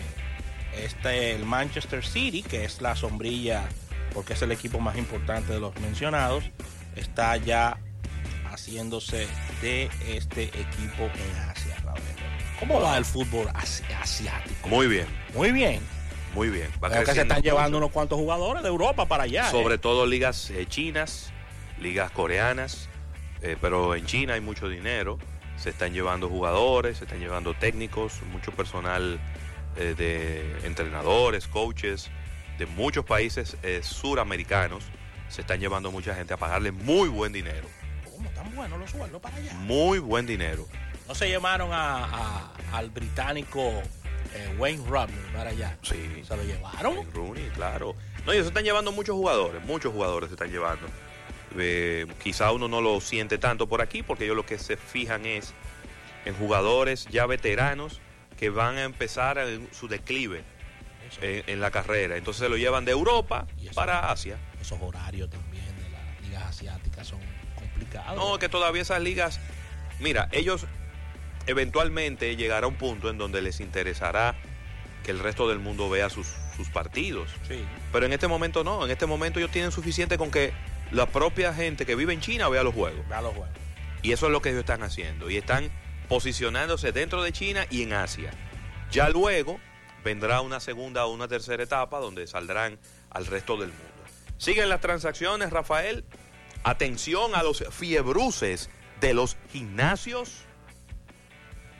este 0.76 1.32
el 1.32 1.44
Manchester 1.44 2.06
City, 2.06 2.44
que 2.44 2.64
es 2.64 2.80
la 2.80 2.94
sombrilla 2.94 3.68
porque 4.14 4.34
es 4.34 4.42
el 4.42 4.52
equipo 4.52 4.78
más 4.78 4.96
importante 4.96 5.52
de 5.54 5.58
los 5.58 5.74
mencionados, 5.80 6.44
está 6.94 7.36
ya 7.36 7.76
haciéndose 8.52 9.26
de 9.60 9.90
este 10.06 10.44
equipo 10.44 11.02
en 11.02 11.50
Asia. 11.50 11.74
Raúl. 11.84 11.98
¿Cómo 12.60 12.80
va 12.80 12.96
el 12.96 13.04
fútbol 13.04 13.48
asi- 13.54 13.82
asiático? 14.00 14.68
Muy 14.68 14.86
bien, 14.86 15.06
Muy 15.34 15.50
bien. 15.50 15.80
muy 16.32 16.48
bien. 16.48 16.68
Va 16.82 16.90
Veo 16.90 17.02
que 17.02 17.12
se 17.12 17.22
están 17.22 17.42
llevando 17.42 17.78
unos 17.78 17.90
cuantos 17.90 18.20
jugadores 18.20 18.62
de 18.62 18.68
Europa 18.68 19.06
para 19.06 19.24
allá. 19.24 19.50
Sobre 19.50 19.74
¿eh? 19.74 19.78
todo 19.78 20.06
ligas 20.06 20.48
eh, 20.50 20.64
chinas, 20.68 21.32
ligas 21.80 22.12
coreanas, 22.12 22.88
eh, 23.42 23.56
pero 23.60 23.94
en 23.94 24.06
China 24.06 24.34
hay 24.34 24.40
mucho 24.40 24.68
dinero. 24.68 25.18
Se 25.56 25.70
están 25.70 25.92
llevando 25.92 26.28
jugadores, 26.28 26.98
se 26.98 27.04
están 27.04 27.18
llevando 27.20 27.52
técnicos, 27.54 28.22
mucho 28.30 28.52
personal 28.52 29.18
eh, 29.76 29.94
de 29.96 30.66
entrenadores, 30.66 31.48
coaches 31.48 32.10
de 32.58 32.66
muchos 32.66 33.04
países 33.04 33.56
eh, 33.62 33.80
suramericanos. 33.82 34.84
Se 35.28 35.40
están 35.40 35.60
llevando 35.60 35.90
mucha 35.90 36.14
gente 36.14 36.32
a 36.34 36.36
pagarle 36.36 36.70
muy 36.72 37.08
buen 37.08 37.32
dinero. 37.32 37.66
¿Cómo 38.10 38.28
están 38.28 38.54
buenos 38.54 38.78
los 38.78 38.90
sueldos 38.90 39.20
para 39.20 39.36
allá? 39.36 39.52
Muy 39.54 39.98
buen 39.98 40.26
dinero. 40.26 40.66
No 41.06 41.14
se 41.14 41.30
llamaron 41.30 41.72
a, 41.72 42.04
a- 42.04 42.52
al 42.72 42.90
británico 42.90 43.82
Wayne 44.58 44.84
Rooney 44.88 45.16
para 45.34 45.50
allá. 45.50 45.76
Sí. 45.82 46.22
Se 46.26 46.36
lo 46.36 46.42
llevaron. 46.44 46.98
Wayne 46.98 47.10
Rooney, 47.14 47.48
claro. 47.54 47.94
No, 48.26 48.32
y 48.34 48.36
se 48.36 48.48
están 48.48 48.62
llevando 48.64 48.92
muchos 48.92 49.16
jugadores, 49.16 49.62
muchos 49.64 49.92
jugadores 49.92 50.28
se 50.28 50.34
están 50.34 50.50
llevando. 50.50 50.86
Eh, 51.56 52.06
quizá 52.22 52.52
uno 52.52 52.68
no 52.68 52.80
lo 52.80 53.00
siente 53.00 53.38
tanto 53.38 53.68
por 53.68 53.80
aquí 53.80 54.02
porque 54.02 54.24
ellos 54.24 54.36
lo 54.36 54.44
que 54.46 54.58
se 54.58 54.76
fijan 54.76 55.24
es 55.26 55.54
en 56.24 56.34
jugadores 56.34 57.06
ya 57.10 57.26
veteranos 57.26 58.00
que 58.38 58.50
van 58.50 58.76
a 58.76 58.82
empezar 58.84 59.38
en 59.38 59.68
su 59.72 59.88
declive 59.88 60.42
en, 61.22 61.42
en 61.46 61.60
la 61.60 61.70
carrera. 61.70 62.16
Entonces 62.16 62.40
se 62.42 62.48
lo 62.48 62.56
llevan 62.56 62.84
de 62.84 62.92
Europa 62.92 63.46
eso- 63.60 63.72
para 63.74 64.10
Asia. 64.10 64.36
esos 64.60 64.78
horarios 64.82 65.30
también 65.30 65.64
de 65.82 65.88
las 65.90 66.20
ligas 66.22 66.42
asiáticas 66.44 67.06
son 67.06 67.20
complicados. 67.54 68.16
No, 68.16 68.38
que 68.38 68.48
todavía 68.48 68.82
esas 68.82 69.00
ligas, 69.00 69.40
mira, 70.00 70.28
ellos 70.32 70.66
eventualmente 71.46 72.36
llegará 72.36 72.66
a 72.66 72.68
un 72.68 72.74
punto 72.76 73.08
en 73.10 73.18
donde 73.18 73.40
les 73.42 73.60
interesará 73.60 74.34
que 75.04 75.10
el 75.12 75.18
resto 75.18 75.48
del 75.48 75.58
mundo 75.58 75.88
vea 75.88 76.10
sus, 76.10 76.26
sus 76.56 76.68
partidos. 76.68 77.30
Sí. 77.48 77.64
Pero 77.92 78.04
en 78.06 78.12
este 78.12 78.28
momento 78.28 78.62
no, 78.64 78.84
en 78.84 78.90
este 78.90 79.06
momento 79.06 79.38
ellos 79.38 79.50
tienen 79.50 79.72
suficiente 79.72 80.18
con 80.18 80.30
que 80.30 80.52
la 80.90 81.06
propia 81.06 81.52
gente 81.52 81.86
que 81.86 81.94
vive 81.94 82.12
en 82.12 82.20
China 82.20 82.48
vea 82.48 82.62
los 82.62 82.74
juegos. 82.74 83.06
Vea 83.08 83.22
los 83.22 83.34
juegos. 83.34 83.56
Y 84.02 84.12
eso 84.12 84.26
es 84.26 84.32
lo 84.32 84.40
que 84.40 84.50
ellos 84.50 84.60
están 84.60 84.82
haciendo. 84.82 85.30
Y 85.30 85.36
están 85.36 85.70
posicionándose 86.08 86.92
dentro 86.92 87.22
de 87.22 87.32
China 87.32 87.66
y 87.70 87.82
en 87.82 87.92
Asia. 87.92 88.32
Ya 88.90 89.08
luego 89.10 89.60
vendrá 90.04 90.40
una 90.40 90.60
segunda 90.60 91.04
o 91.04 91.12
una 91.12 91.28
tercera 91.28 91.62
etapa 91.62 91.98
donde 91.98 92.26
saldrán 92.26 92.78
al 93.10 93.26
resto 93.26 93.56
del 93.56 93.68
mundo. 93.68 93.84
Siguen 94.38 94.68
las 94.68 94.80
transacciones, 94.80 95.50
Rafael. 95.50 96.04
Atención 96.64 97.34
a 97.34 97.42
los 97.42 97.64
fiebruces 97.70 98.70
de 99.00 99.14
los 99.14 99.36
gimnasios, 99.52 100.44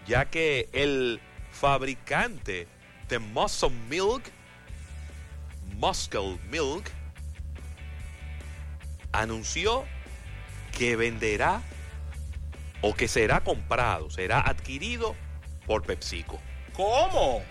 ya 0.06 0.26
que 0.26 0.68
el 0.72 1.20
fabricante 1.50 2.68
de 3.08 3.18
Muscle 3.18 3.70
Milk, 3.88 4.22
Muscle 5.76 6.38
Milk, 6.50 6.90
anunció 9.12 9.84
que 10.76 10.96
venderá 10.96 11.62
o 12.80 12.94
que 12.94 13.08
será 13.08 13.40
comprado, 13.40 14.10
será 14.10 14.40
adquirido 14.40 15.14
por 15.66 15.82
PepsiCo. 15.82 16.40
¿Cómo? 16.74 17.42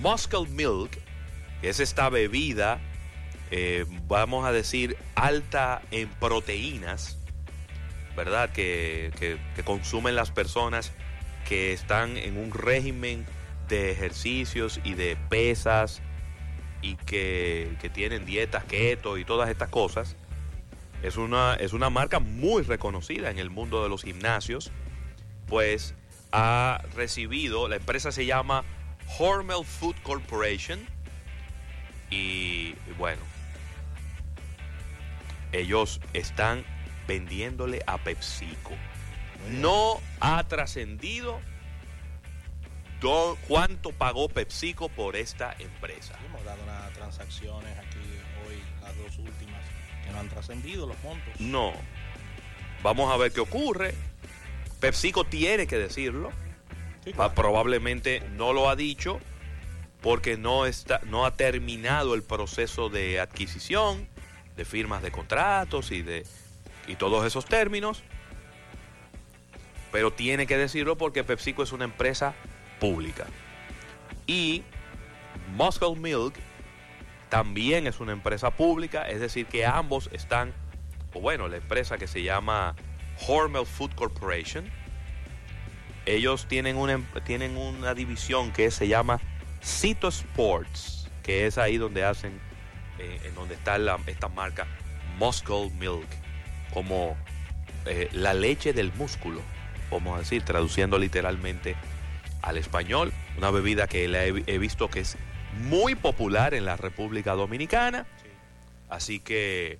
Muscle 0.00 0.46
Milk, 0.48 0.98
que 1.60 1.68
es 1.68 1.80
esta 1.80 2.08
bebida, 2.08 2.78
eh, 3.50 3.84
vamos 4.06 4.46
a 4.46 4.52
decir, 4.52 4.96
alta 5.14 5.82
en 5.90 6.08
proteínas, 6.08 7.18
¿verdad? 8.16 8.50
Que, 8.50 9.10
que- 9.18 9.38
que 9.54 9.62
consumen 9.64 10.14
las 10.16 10.30
personas 10.30 10.92
que 11.46 11.72
están 11.72 12.16
en 12.16 12.36
un 12.36 12.50
régimen 12.52 13.24
de 13.68 13.90
ejercicios 13.90 14.80
y 14.84 14.94
de 14.94 15.16
pesas 15.28 16.00
y 16.80 16.96
que, 16.96 17.76
que 17.80 17.90
tienen 17.90 18.24
dietas 18.24 18.64
keto 18.64 19.18
y 19.18 19.24
todas 19.24 19.48
estas 19.50 19.68
cosas. 19.68 20.16
Es 21.02 21.16
una, 21.16 21.54
es 21.54 21.72
una 21.72 21.90
marca 21.90 22.18
muy 22.18 22.62
reconocida 22.62 23.30
en 23.30 23.38
el 23.38 23.50
mundo 23.50 23.82
de 23.82 23.88
los 23.88 24.02
gimnasios, 24.02 24.72
pues 25.46 25.94
ha 26.32 26.82
recibido, 26.94 27.68
la 27.68 27.76
empresa 27.76 28.10
se 28.12 28.26
llama 28.26 28.64
Hormel 29.18 29.64
Food 29.64 29.96
Corporation 30.02 30.80
y 32.10 32.74
bueno, 32.98 33.22
ellos 35.52 36.00
están 36.12 36.64
vendiéndole 37.06 37.82
a 37.86 37.98
PepsiCo. 37.98 38.72
No 39.52 40.00
ha 40.20 40.42
trascendido 40.44 41.40
do- 43.00 43.38
cuánto 43.46 43.92
pagó 43.92 44.28
PepsiCo 44.28 44.88
por 44.90 45.16
esta 45.16 45.54
empresa. 45.58 46.18
Hemos 46.26 46.44
dado 46.44 46.62
unas 46.64 46.92
transacciones 46.92 47.78
aquí 47.78 47.98
hoy, 48.46 48.60
las 48.82 48.96
dos 48.98 49.16
últimas, 49.18 49.62
que 50.08 50.12
no 50.14 50.20
han 50.20 50.28
trascendido 50.28 50.86
los 50.86 51.00
montos. 51.02 51.38
No. 51.38 51.72
Vamos 52.82 53.12
a 53.12 53.16
ver 53.16 53.32
qué 53.32 53.40
ocurre. 53.40 53.94
PepsiCo 54.80 55.24
tiene 55.24 55.66
que 55.66 55.76
decirlo. 55.76 56.30
Sí, 57.04 57.10
Ah, 57.12 57.14
claro. 57.14 57.34
Probablemente 57.34 58.20
no 58.36 58.52
lo 58.52 58.68
ha 58.68 58.76
dicho 58.76 59.20
porque 60.00 60.36
no, 60.36 60.66
está, 60.66 61.00
no 61.06 61.26
ha 61.26 61.34
terminado 61.36 62.14
el 62.14 62.22
proceso 62.22 62.88
de 62.88 63.20
adquisición, 63.20 64.08
de 64.56 64.64
firmas 64.64 65.02
de 65.02 65.10
contratos 65.10 65.90
y, 65.90 66.02
de, 66.02 66.24
y 66.86 66.96
todos 66.96 67.26
esos 67.26 67.44
términos. 67.46 68.02
Pero 69.90 70.12
tiene 70.12 70.46
que 70.46 70.56
decirlo 70.56 70.96
porque 70.96 71.24
PepsiCo 71.24 71.62
es 71.62 71.72
una 71.72 71.84
empresa 71.84 72.34
pública. 72.78 73.26
Y 74.26 74.62
Muscle 75.56 75.96
Milk 75.96 76.34
también 77.28 77.86
es 77.86 78.00
una 78.00 78.12
empresa 78.12 78.50
pública, 78.50 79.08
es 79.08 79.20
decir, 79.20 79.46
que 79.46 79.66
ambos 79.66 80.08
están, 80.12 80.52
o 81.12 81.20
bueno, 81.20 81.48
la 81.48 81.56
empresa 81.58 81.98
que 81.98 82.06
se 82.06 82.22
llama 82.22 82.74
Hormel 83.26 83.66
Food 83.66 83.94
Corporation, 83.94 84.70
ellos 86.06 86.46
tienen 86.48 86.76
una, 86.76 86.94
em- 86.94 87.06
tienen 87.24 87.56
una 87.56 87.94
división 87.94 88.52
que 88.52 88.70
se 88.70 88.88
llama 88.88 89.20
Cito 89.62 90.08
Sports, 90.08 91.08
que 91.22 91.46
es 91.46 91.58
ahí 91.58 91.76
donde 91.76 92.04
hacen, 92.04 92.40
eh, 92.98 93.20
en 93.24 93.34
donde 93.34 93.54
está 93.54 93.76
esta 94.06 94.28
marca 94.28 94.66
Muscle 95.18 95.70
Milk, 95.78 96.06
como 96.72 97.16
eh, 97.84 98.08
la 98.12 98.32
leche 98.34 98.72
del 98.72 98.92
músculo, 98.94 99.42
vamos 99.90 100.16
a 100.16 100.20
decir, 100.20 100.42
traduciendo 100.42 100.98
literalmente 100.98 101.76
al 102.42 102.56
español, 102.56 103.12
una 103.36 103.50
bebida 103.50 103.86
que 103.86 104.04
he 104.46 104.58
visto 104.58 104.88
que 104.88 105.00
es 105.00 105.16
muy 105.58 105.94
popular 105.94 106.54
en 106.54 106.64
la 106.64 106.76
República 106.76 107.34
Dominicana, 107.34 108.06
Sí. 108.22 108.28
así 108.88 109.20
que 109.20 109.78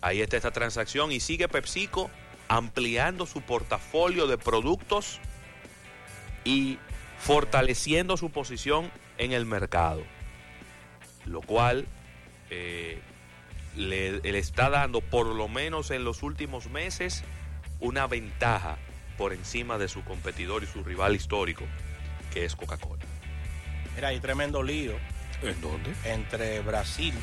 ahí 0.00 0.20
está 0.20 0.36
esta 0.36 0.50
transacción 0.52 1.12
y 1.12 1.20
sigue 1.20 1.48
PepsiCo 1.48 2.10
ampliando 2.48 3.26
su 3.26 3.42
portafolio 3.42 4.26
de 4.26 4.38
productos 4.38 5.18
y 6.44 6.78
fortaleciendo 7.18 8.16
su 8.16 8.30
posición 8.30 8.90
en 9.18 9.32
el 9.32 9.46
mercado, 9.46 10.02
lo 11.24 11.40
cual 11.40 11.86
eh, 12.50 13.00
le, 13.74 14.20
le 14.20 14.38
está 14.38 14.70
dando, 14.70 15.00
por 15.00 15.26
lo 15.26 15.48
menos 15.48 15.90
en 15.90 16.04
los 16.04 16.22
últimos 16.22 16.70
meses, 16.70 17.24
una 17.80 18.06
ventaja 18.06 18.76
por 19.18 19.32
encima 19.32 19.76
de 19.78 19.88
su 19.88 20.04
competidor 20.04 20.62
y 20.62 20.66
su 20.66 20.84
rival 20.84 21.16
histórico, 21.16 21.64
que 22.32 22.44
es 22.44 22.54
Coca-Cola. 22.54 23.02
Mira, 23.96 24.08
hay 24.08 24.20
tremendo 24.20 24.62
lío 24.62 24.94
¿En 25.42 25.60
dónde? 25.60 25.92
entre 26.04 26.60
Brasil 26.60 27.14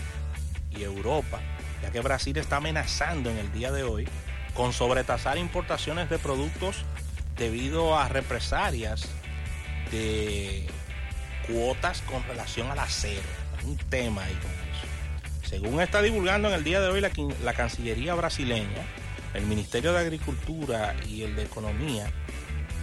y 0.72 0.84
Europa, 0.84 1.40
ya 1.82 1.92
que 1.92 2.02
Brasil 2.02 2.38
está 2.38 2.58
amenazando 2.58 3.30
en 3.30 3.38
el 3.38 3.52
día 3.54 3.72
de 3.72 3.84
hoy 3.84 4.08
con 4.54 4.74
sobretasar 4.74 5.38
importaciones 5.38 6.10
de 6.10 6.20
productos 6.20 6.84
debido 7.38 7.98
a 7.98 8.08
represalias 8.10 9.08
de 9.92 10.68
cuotas 11.48 12.02
con 12.02 12.24
relación 12.24 12.70
al 12.72 12.80
acero. 12.80 13.22
Un 13.64 13.78
tema 13.78 14.24
ahí 14.24 14.34
con 14.34 14.52
eso. 14.52 15.48
Según 15.48 15.82
está 15.82 16.02
divulgando 16.02 16.48
en 16.50 16.56
el 16.56 16.64
día 16.64 16.82
de 16.82 16.90
hoy 16.90 17.02
la, 17.02 17.12
la 17.44 17.54
Cancillería 17.54 18.16
brasileña, 18.16 18.84
el 19.34 19.46
Ministerio 19.46 19.94
de 19.94 20.00
Agricultura 20.00 20.96
y 21.08 21.24
el 21.24 21.36
de 21.36 21.44
Economía 21.44 22.12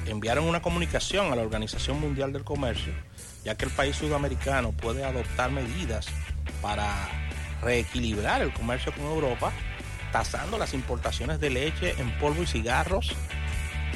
enviaron 0.06 0.44
una 0.44 0.62
comunicación 0.62 1.32
a 1.32 1.36
la 1.36 1.42
Organización 1.42 2.00
Mundial 2.00 2.32
del 2.32 2.44
Comercio, 2.44 2.92
ya 3.44 3.54
que 3.56 3.64
el 3.64 3.70
país 3.70 3.96
sudamericano 3.96 4.72
puede 4.72 5.04
adoptar 5.04 5.50
medidas 5.50 6.06
para 6.60 7.08
reequilibrar 7.62 8.42
el 8.42 8.52
comercio 8.52 8.92
con 8.92 9.04
Europa, 9.06 9.52
tasando 10.12 10.58
las 10.58 10.74
importaciones 10.74 11.40
de 11.40 11.50
leche 11.50 11.94
en 11.98 12.10
polvo 12.18 12.42
y 12.42 12.46
cigarros 12.46 13.12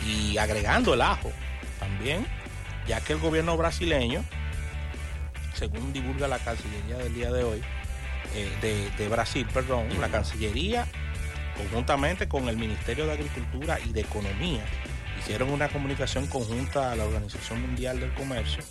y 0.06 0.38
agregando 0.38 0.94
el 0.94 1.02
ajo 1.02 1.32
también, 1.78 2.26
ya 2.86 3.00
que 3.00 3.14
el 3.14 3.18
gobierno 3.18 3.56
brasileño, 3.56 4.24
según 5.54 5.92
divulga 5.92 6.28
la 6.28 6.38
Cancillería 6.38 6.98
del 6.98 7.14
día 7.14 7.32
de 7.32 7.44
hoy, 7.44 7.62
eh, 8.34 8.50
de, 8.60 8.90
de 8.90 9.08
Brasil, 9.08 9.46
perdón, 9.52 9.88
la 10.00 10.08
Cancillería, 10.08 10.86
conjuntamente 11.56 12.28
con 12.28 12.48
el 12.48 12.56
Ministerio 12.56 13.06
de 13.06 13.12
Agricultura 13.12 13.78
y 13.80 13.92
de 13.92 14.00
Economía, 14.00 14.64
hicieron 15.18 15.50
una 15.50 15.68
comunicación 15.68 16.26
conjunta 16.26 16.92
a 16.92 16.96
la 16.96 17.04
Organización 17.04 17.62
Mundial 17.62 18.00
del 18.00 18.12
Comercio, 18.14 18.62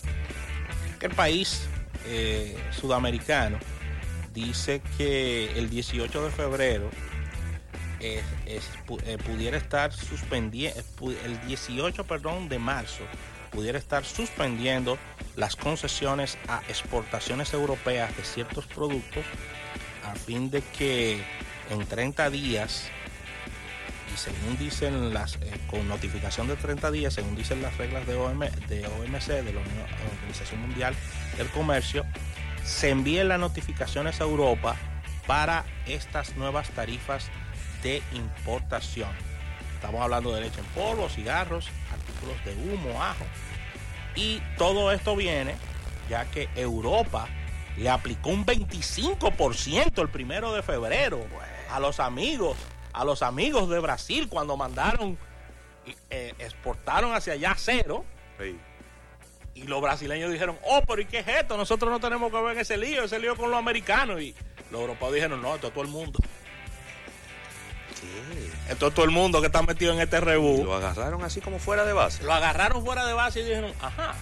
el 1.04 1.12
país 1.12 1.68
eh, 2.06 2.58
sudamericano 2.72 3.60
dice 4.34 4.82
que 4.98 5.52
el 5.58 5.70
18 5.70 6.24
de 6.24 6.32
febrero 6.32 6.90
eh, 8.00 8.24
eh, 8.46 9.18
pudiera 9.26 9.58
estar 9.58 9.92
suspendiendo, 9.94 10.82
el 11.26 11.46
18, 11.46 12.06
perdón, 12.06 12.50
de 12.50 12.58
marzo, 12.58 13.04
pudiera 13.52 13.78
estar 13.78 14.06
suspendiendo 14.06 14.98
las 15.36 15.56
concesiones 15.56 16.38
a 16.48 16.62
exportaciones 16.70 17.54
europeas 17.54 18.16
de 18.16 18.24
ciertos 18.24 18.66
productos 18.66 19.26
a 20.06 20.16
fin 20.16 20.50
de 20.50 20.62
que 20.78 21.22
en 21.70 21.86
30 21.86 22.30
días 22.30 22.90
y 24.14 24.18
según 24.18 24.58
dicen 24.58 25.14
las 25.14 25.36
eh, 25.36 25.60
con 25.70 25.88
notificación 25.88 26.48
de 26.48 26.56
30 26.56 26.92
días, 26.92 27.14
según 27.14 27.36
dicen 27.36 27.62
las 27.62 27.76
reglas 27.78 28.06
de, 28.06 28.16
OM, 28.16 28.40
de 28.40 28.86
OMC, 28.88 29.28
de 29.28 29.54
la 29.54 29.60
Unión- 29.60 29.88
Organización 30.20 30.62
Mundial 30.62 30.96
del 31.38 31.48
Comercio, 31.50 32.06
se 32.64 32.90
envíen 32.90 33.28
las 33.28 33.40
notificaciones 33.40 34.22
a 34.22 34.24
Europa 34.26 34.76
para 35.28 35.66
estas 35.88 36.36
nuevas 36.36 36.70
tarifas 36.70 37.28
de 37.82 38.02
importación. 38.14 39.10
Estamos 39.76 40.02
hablando 40.02 40.34
de 40.34 40.42
leche 40.42 40.60
en 40.60 40.66
polvo, 40.68 41.10
cigarros, 41.10 41.68
artículos 41.92 42.44
de 42.46 42.54
humo, 42.74 43.02
ajo. 43.04 43.26
Y 44.16 44.42
todo 44.58 44.92
esto 44.92 45.16
viene 45.16 45.56
ya 46.10 46.26
que 46.26 46.50
Europa 46.56 47.28
le 47.78 47.90
aplicó 47.90 48.30
un 48.30 48.46
25% 48.46 50.02
el 50.02 50.10
primero 50.10 50.54
de 50.54 50.62
febrero 50.62 51.26
a 51.72 51.80
los 51.80 52.00
amigos, 52.00 52.56
a 52.94 53.04
los 53.06 53.22
amigos 53.24 53.70
de 53.70 53.80
Brasil 53.80 54.28
cuando 54.30 54.56
mandaron, 54.58 55.18
eh, 56.10 56.34
exportaron 56.40 57.14
hacia 57.14 57.34
allá 57.34 57.54
cero. 57.58 58.06
Sí. 58.40 58.58
Y 59.56 59.64
los 59.64 59.82
brasileños 59.82 60.32
dijeron, 60.32 60.58
oh, 60.66 60.82
pero 60.88 61.02
¿y 61.02 61.06
qué 61.06 61.20
es 61.20 61.28
esto? 61.28 61.58
Nosotros 61.58 61.92
no 61.92 62.00
tenemos 62.00 62.32
que 62.32 62.42
ver 62.42 62.58
ese 62.58 62.78
lío, 62.78 63.04
ese 63.04 63.20
lío 63.20 63.36
con 63.36 63.52
los 63.52 63.60
americanos. 63.60 64.20
Y 64.22 64.34
los 64.72 64.82
europeos 64.82 65.14
dijeron, 65.14 65.42
no, 65.42 65.54
esto 65.56 65.68
es 65.68 65.74
todo 65.74 65.84
el 65.84 65.90
mundo. 65.90 66.20
Esto 68.70 68.88
es 68.88 68.94
todo 68.94 69.06
el 69.06 69.12
mundo 69.12 69.42
que 69.42 69.48
está 69.48 69.62
metido 69.62 69.94
en 69.94 70.00
este 70.00 70.20
rebú. 70.20 70.64
Lo 70.64 70.74
agarraron 70.76 71.24
así 71.24 71.42
como 71.42 71.60
fuera 71.60 71.86
de 71.86 71.94
base. 71.94 72.24
Lo 72.24 72.34
agarraron 72.34 72.84
fuera 72.84 73.06
de 73.06 73.14
base 73.14 73.42
y 73.42 73.44
dijeron, 73.46 73.72
ajá, 73.82 74.16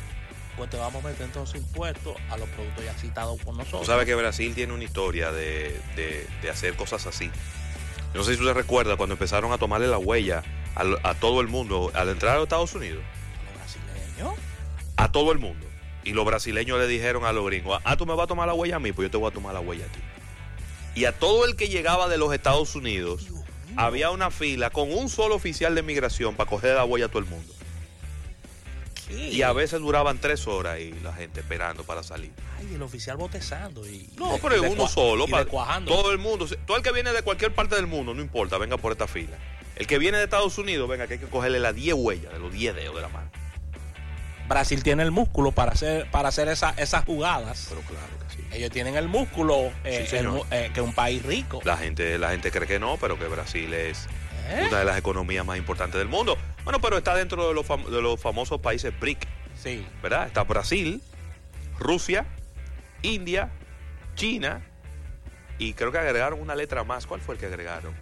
pues 0.58 0.70
te 0.70 0.78
vamos 0.78 1.04
a 1.06 1.08
meter 1.08 1.26
entonces 1.26 1.62
impuestos 1.62 2.16
a 2.30 2.38
los 2.38 2.50
productos 2.50 2.84
ya 2.84 2.94
citados 2.96 3.40
por 3.42 3.56
nosotros. 3.56 3.82
Tú 3.82 3.88
sabes 3.88 4.06
que 4.06 4.16
Brasil 4.16 4.54
tiene 4.54 4.74
una 4.74 4.84
historia 4.84 5.32
de, 5.32 5.80
de- 5.96 6.28
de 6.42 6.50
hacer 6.50 6.76
cosas 6.76 7.06
así. 7.08 7.32
Yo 8.14 8.20
no 8.20 8.24
sé 8.24 8.36
si 8.36 8.42
usted 8.42 8.54
recuerda 8.54 8.98
cuando 8.98 9.14
empezaron 9.14 9.52
a 9.54 9.58
tomarle 9.58 9.88
la 9.88 9.98
huella 9.98 10.44
al- 10.76 11.00
a, 11.04 11.14
todo 11.14 11.42
el 11.42 11.48
mundo 11.48 11.92
al 11.94 12.10
entrar 12.10 12.34
a 12.34 12.36
los 12.36 12.44
Estados 12.44 12.74
Unidos. 12.76 13.02
Los 13.46 13.56
brasileños. 13.56 14.34
A 14.98 15.12
todo 15.12 15.32
el 15.32 15.40
mundo. 15.40 15.66
Y 16.04 16.12
los 16.12 16.26
brasileños 16.26 16.78
le 16.80 16.88
dijeron 16.88 17.26
a 17.26 17.32
los 17.32 17.46
gringos, 17.46 17.80
ah, 17.86 17.96
tú 17.96 18.06
me 18.06 18.14
vas 18.16 18.26
a 18.26 18.28
tomar 18.28 18.48
la 18.48 18.54
huella 18.54 18.78
a 18.78 18.80
mí, 18.80 18.92
pues 18.92 19.06
yo 19.08 19.12
te 19.12 19.18
voy 19.18 19.30
a 19.30 19.34
tomar 19.34 19.54
la 19.54 19.60
huella 19.60 19.86
a 19.86 19.88
ti. 19.90 20.00
Y 20.96 21.06
a 21.06 21.18
todo 21.18 21.46
el 21.46 21.56
que 21.56 21.70
llegaba 21.70 22.10
de 22.10 22.18
los 22.18 22.34
Estados 22.34 22.76
Unidos, 22.76 23.28
había 23.78 24.10
una 24.12 24.30
fila 24.32 24.70
con 24.72 24.92
un 24.92 25.08
solo 25.10 25.36
oficial 25.36 25.74
de 25.76 25.84
migración 25.84 26.36
para 26.36 26.50
coger 26.50 26.76
la 26.76 26.84
huella 26.86 27.06
a 27.06 27.10
todo 27.10 27.20
el 27.20 27.26
mundo. 27.30 27.54
Y 29.12 29.42
a 29.42 29.52
veces 29.54 29.80
duraban 29.80 30.18
tres 30.20 30.48
horas 30.48 30.76
ahí 30.76 30.94
la 31.04 31.14
gente 31.14 31.40
esperando 31.42 31.84
para 31.84 32.04
salir. 32.04 32.32
Ay, 32.60 32.74
el 32.76 32.82
oficial 32.82 33.18
botezando. 33.18 33.88
Y, 33.88 34.10
No, 34.18 34.36
y 34.36 34.40
pero 34.40 34.56
y 34.58 34.60
uno 34.72 34.88
solo. 34.88 35.26
y 35.28 35.32
pa- 35.32 35.40
descuajando. 35.40 35.92
todo 35.94 36.12
el 36.12 36.18
mundo, 36.18 36.48
todo 36.66 36.78
el 36.78 36.84
que 36.84 36.92
viene 36.92 37.12
de 37.14 37.22
cualquier 37.22 37.54
parte 37.54 37.76
del 37.76 37.88
mundo, 37.88 38.14
no 38.14 38.22
importa, 38.22 38.58
venga 38.58 38.78
por 38.78 38.92
esta 38.92 39.08
fila. 39.08 39.38
El 39.76 39.88
que 39.88 39.98
viene 39.98 40.18
de 40.18 40.26
Estados 40.26 40.58
Unidos, 40.58 40.88
venga, 40.90 41.08
que 41.08 41.14
hay 41.14 41.20
que 41.20 41.28
cogerle 41.28 41.60
las 41.60 41.74
10 41.76 41.96
huellas 41.96 42.32
de 42.34 42.40
los 42.40 42.52
10 42.54 42.76
dedos 42.76 42.96
de 42.96 43.02
la 43.02 43.10
mano. 43.10 43.30
Brasil 44.48 44.84
tiene 44.84 45.04
el 45.04 45.12
músculo 45.12 45.52
para 45.54 45.72
hacer, 45.72 46.10
para 46.12 46.30
hacer 46.30 46.48
esa- 46.50 46.72
esas 46.78 47.06
jugadas. 47.06 47.68
Pero 47.70 47.82
claro 47.82 48.08
que 48.28 48.36
sí. 48.36 48.48
Ellos 48.52 48.70
tienen 48.70 48.98
el 48.98 49.08
músculo 49.08 49.72
eh, 49.86 50.06
Sí, 50.10 50.18
el 50.18 50.28
eh, 50.52 50.72
que 50.74 50.82
un 50.82 50.94
país 50.94 51.24
rico. 51.24 51.62
La 51.64 51.78
gente, 51.78 52.18
la 52.18 52.32
gente 52.32 52.52
cree 52.52 52.68
que 52.68 52.78
no, 52.80 52.98
pero 52.98 53.18
que 53.18 53.28
Brasil 53.28 53.74
es 53.74 54.08
¿Eh? 54.50 54.66
una 54.70 54.80
de 54.80 54.86
las 54.86 54.98
economías 54.98 55.46
más 55.46 55.58
importantes 55.58 55.98
del 56.00 56.08
mundo. 56.08 56.38
Bueno, 56.64 56.80
pero 56.82 56.98
está 56.98 57.16
dentro 57.16 57.48
de 57.48 57.54
los, 57.54 57.66
fam- 57.68 57.86
de 57.88 58.02
los 58.02 58.20
famosos 58.20 58.60
países 58.62 58.98
BRIC, 59.00 59.28
Sí. 59.56 59.86
¿verdad? 60.02 60.28
Está 60.28 60.44
Brasil, 60.44 61.02
Rusia, 61.80 62.26
India, 63.02 63.50
China 64.16 64.62
y 65.58 65.74
creo 65.74 65.92
que 65.92 65.98
agregaron 66.00 66.40
una 66.42 66.56
letra 66.56 66.84
más. 66.84 67.06
¿Cuál 67.08 67.22
fue 67.22 67.36
el 67.36 67.40
que 67.40 67.46
agregaron? 67.48 67.94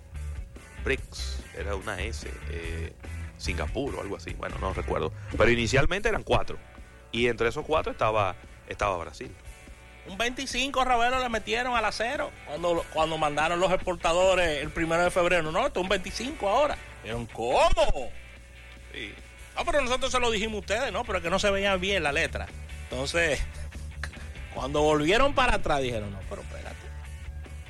BRICS, 0.84 1.44
era 1.58 1.76
una 1.76 2.02
S, 2.02 2.30
eh, 2.52 2.94
Singapur 3.38 3.96
o 3.96 4.02
algo 4.02 4.16
así, 4.18 4.34
bueno, 4.34 4.58
no 4.60 4.74
recuerdo. 4.74 5.12
Pero 5.38 5.50
inicialmente 5.52 6.10
eran 6.10 6.24
cuatro 6.24 6.58
y 7.12 7.28
entre 7.28 7.50
esos 7.50 7.66
cuatro 7.66 7.92
estaba, 7.92 8.36
estaba 8.68 8.98
Brasil. 8.98 9.32
Un 10.10 10.18
25 10.18 10.84
Ravelo 10.84 11.20
le 11.20 11.30
metieron 11.30 11.76
al 11.76 11.86
acero 11.86 12.32
cuando, 12.48 12.84
cuando 12.94 13.18
mandaron 13.18 13.60
los 13.60 13.72
exportadores 13.72 14.62
el 14.62 14.72
primero 14.72 15.04
de 15.04 15.12
febrero. 15.12 15.52
No, 15.52 15.68
esto 15.68 15.80
es 15.80 15.84
un 15.84 15.90
25 15.90 16.50
ahora. 16.50 16.78
Dijeron, 17.04 17.26
¿cómo? 17.28 18.12
Sí. 18.92 19.14
No, 19.56 19.66
pero 19.66 19.82
nosotros 19.82 20.12
se 20.12 20.20
lo 20.20 20.32
dijimos 20.32 20.56
a 20.56 20.60
ustedes, 20.60 20.92
¿no? 20.92 21.04
Pero 21.04 21.22
que 21.22 21.30
no 21.30 21.38
se 21.38 21.52
veía 21.52 21.76
bien 21.76 22.02
la 22.02 22.12
letra. 22.12 22.48
Entonces, 22.90 23.40
cuando 24.56 24.82
volvieron 24.82 25.34
para 25.34 25.56
atrás 25.56 25.82
dijeron, 25.82 26.12
no, 26.12 26.20
pero 26.30 26.42
espérate. 26.42 26.76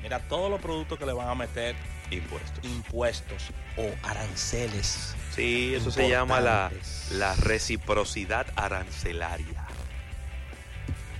Mira 0.02 0.18
todos 0.20 0.50
los 0.50 0.60
productos 0.60 0.98
que 0.98 1.04
le 1.04 1.12
van 1.12 1.28
a 1.28 1.34
meter 1.34 1.76
Impuestos. 2.10 2.64
impuestos 2.64 3.42
o 3.76 3.84
aranceles. 4.02 5.14
Sí, 5.34 5.74
eso 5.74 5.90
se 5.90 6.08
llama 6.08 6.40
la, 6.40 6.72
la 7.12 7.34
reciprocidad 7.36 8.46
arancelaria. 8.56 9.59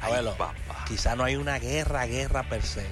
Abuelo, 0.01 0.37
quizá 0.89 1.15
no 1.17 1.25
hay 1.25 1.37
una 1.37 1.59
guerra, 1.59 2.07
guerra 2.07 2.43
per 2.45 2.63
se. 2.63 2.87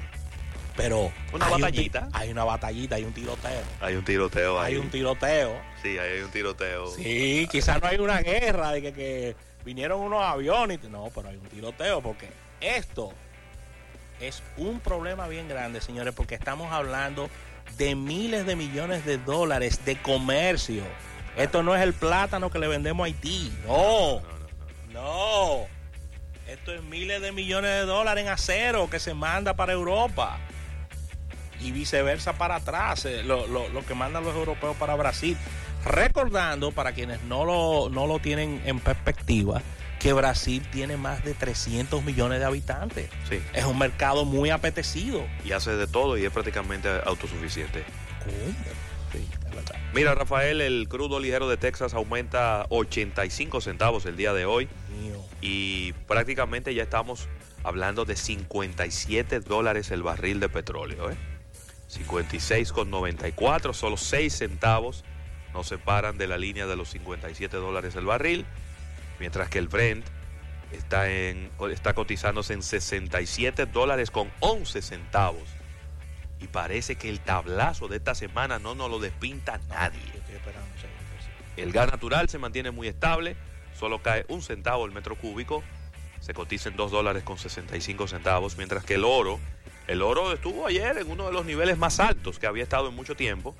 Pero 0.77 1.11
Una 1.33 1.47
hay 1.47 1.53
un 1.53 1.57
ti- 1.59 1.63
batallita. 1.63 2.09
hay 2.13 2.31
una 2.31 2.45
batallita, 2.45 2.95
hay 2.97 3.05
un 3.05 3.13
tiroteo. 3.13 3.63
Hay 3.81 3.97
un 3.97 4.05
tiroteo 4.05 4.61
ahí. 4.61 4.75
Hay 4.75 4.79
un 4.79 4.91
tiroteo. 4.91 5.61
Sí, 5.83 5.99
ahí 5.99 6.13
hay 6.13 6.21
un 6.21 6.31
tiroteo. 6.31 6.87
Sí, 6.95 7.49
quizás 7.51 7.83
no 7.83 7.89
hay 7.89 7.99
una 7.99 8.21
guerra 8.21 8.71
de 8.73 8.83
que, 8.83 8.93
que 8.93 9.37
vinieron 9.65 10.01
unos 10.01 10.23
aviones. 10.23 10.79
y- 10.85 10.87
No, 10.89 11.09
pero 11.15 11.29
hay 11.31 11.37
un 11.37 11.47
tiroteo 11.49 12.01
porque 12.01 12.29
esto 12.61 13.13
es 14.21 14.43
un 14.57 14.79
problema 14.79 15.27
bien 15.27 15.49
grande, 15.49 15.81
señores, 15.81 16.15
porque 16.15 16.37
estamos 16.37 16.73
hablando 16.73 17.29
de 17.77 17.95
miles 17.97 18.47
de 18.47 18.55
millones 18.55 19.05
de 19.05 19.19
dólares 19.19 19.85
de 19.85 19.97
comercio. 20.01 20.85
Esto 21.37 21.63
no 21.65 21.75
es 21.75 21.83
el 21.83 21.93
plátano 21.93 22.51
que 22.51 22.59
le 22.61 22.69
vendemos 22.69 23.05
a 23.05 23.07
Haití. 23.07 23.53
No, 23.67 24.21
No, 24.21 24.21
no, 24.21 24.39
no. 24.93 25.59
no. 25.65 25.78
Esto 26.49 26.73
es 26.75 26.83
miles 26.83 27.21
de 27.21 27.31
millones 27.33 27.71
de 27.71 27.81
dólares 27.85 28.25
en 28.25 28.31
acero 28.31 28.89
que 28.89 28.99
se 28.99 29.15
manda 29.15 29.55
para 29.55 29.73
Europa. 29.73 30.39
Y 31.61 31.73
viceversa 31.73 32.35
para 32.35 32.57
atrás, 32.57 33.05
eh, 33.05 33.23
lo, 33.25 33.47
lo- 33.49 33.69
lo 33.69 33.85
que 33.85 33.95
mandan 33.95 34.25
los 34.25 34.35
europeos 34.35 34.77
para 34.77 34.95
Brasil. 34.95 35.37
Recordando, 35.85 36.73
para 36.73 36.93
quienes 36.93 37.23
no 37.25 37.45
lo, 37.45 37.89
no 37.91 38.07
lo 38.07 38.19
tienen 38.21 38.63
en 38.65 38.79
perspectiva, 38.81 39.61
que 39.99 40.13
Brasil 40.13 40.65
tiene 40.71 40.97
más 40.97 41.25
de 41.25 41.35
300 41.35 42.03
millones 42.05 42.39
de 42.39 42.45
habitantes. 42.45 43.11
Sí. 43.29 43.41
Es 43.53 43.65
un 43.65 43.79
mercado 43.79 44.25
muy 44.25 44.51
apetecido. 44.51 45.25
Y 45.45 45.53
hace 45.53 45.73
de 45.73 45.87
todo 45.87 46.17
y 46.17 46.25
es 46.25 46.31
prácticamente 46.33 46.89
autosuficiente. 47.05 47.85
¿Cómo? 48.25 48.55
Sí, 49.13 49.27
Mira, 49.95 50.15
Rafael, 50.15 50.61
el 50.61 50.89
crudo 50.89 51.21
ligero 51.21 51.49
de 51.49 51.57
Texas 51.57 51.95
aumenta 51.95 52.67
85 52.69 53.61
centavos 53.61 54.07
el 54.07 54.17
día 54.17 54.33
de 54.33 54.45
hoy 54.45 54.69
Mío. 55.01 55.25
y 55.41 55.93
prácticamente 56.07 56.75
ya 56.75 56.83
estamos 56.83 57.29
hablando 57.65 58.05
de 58.05 58.17
57 58.17 59.41
dólares 59.41 59.91
el 59.91 60.03
barril 60.03 60.41
de 60.41 60.49
petróleo. 60.49 61.11
¿eh? 61.11 61.17
56,94, 61.91 63.73
solo 63.73 63.97
6 63.97 64.33
centavos 64.33 65.05
nos 65.55 65.67
separan 65.67 66.19
de 66.19 66.29
la 66.29 66.37
línea 66.39 66.67
de 66.67 66.77
los 66.77 66.91
57 66.91 67.57
dólares 67.57 67.97
el 67.97 68.05
barril, 68.05 68.45
mientras 69.19 69.49
que 69.49 69.59
el 69.59 69.69
Brent 69.69 70.05
está, 70.73 71.11
en, 71.11 71.51
está 71.71 71.95
cotizándose 71.95 72.53
en 72.53 72.63
67 72.63 73.67
dólares 73.67 74.11
con 74.11 74.31
11 74.41 74.83
centavos. 74.83 75.58
Y 76.41 76.47
parece 76.47 76.97
que 76.97 77.09
el 77.09 77.21
tablazo 77.21 77.89
de 77.89 77.97
esta 77.97 78.15
semana 78.15 78.59
no 78.59 78.75
nos 78.75 78.91
lo 78.91 78.99
despinta 78.99 79.61
nadie. 79.69 80.01
Yo 80.13 80.19
estoy 80.21 80.37
esperando 80.37 80.69
ese 80.77 80.87
golpecito. 80.87 81.33
El 81.57 81.73
gas 81.73 81.91
natural 81.91 82.29
se 82.29 82.39
mantiene 82.39 82.71
muy 82.71 82.89
estable, 82.89 83.37
solo 83.79 84.03
cae 84.03 84.25
un 84.29 84.43
centavo 84.43 84.87
el 84.87 84.93
metro 84.93 85.17
cúbico, 85.17 85.65
se 86.21 86.35
cotiza 86.35 86.69
en 86.69 86.77
2 86.77 86.91
dólares 86.91 87.23
con 87.23 87.39
65 87.39 88.09
centavos, 88.09 88.57
mientras 88.57 88.85
que 88.85 88.95
el 88.95 89.05
oro, 89.05 89.39
el 89.87 90.03
oro 90.03 90.33
estuvo 90.33 90.67
ayer 90.67 90.99
en 90.99 91.11
uno 91.11 91.27
de 91.27 91.33
los 91.33 91.47
niveles 91.47 91.79
más 91.79 91.99
altos 92.01 92.39
que 92.39 92.47
había 92.47 92.63
estado 92.63 92.89
en 92.89 92.95
mucho 92.95 93.17
tiempo 93.17 93.57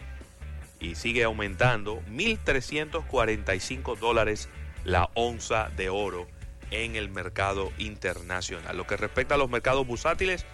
y 0.81 0.95
sigue 0.95 1.25
aumentando 1.25 2.01
1.345 2.11 3.97
dólares 3.99 4.49
la 4.85 5.11
onza 5.15 5.71
de 5.71 5.89
oro 5.89 6.29
en 6.71 6.97
el 6.97 7.09
mercado 7.09 7.73
internacional. 7.79 8.77
Lo 8.77 8.87
que 8.87 8.97
respecta 8.97 9.35
a 9.35 9.39
los 9.39 9.51
mercados 9.51 9.87
bursátiles, 9.87 10.45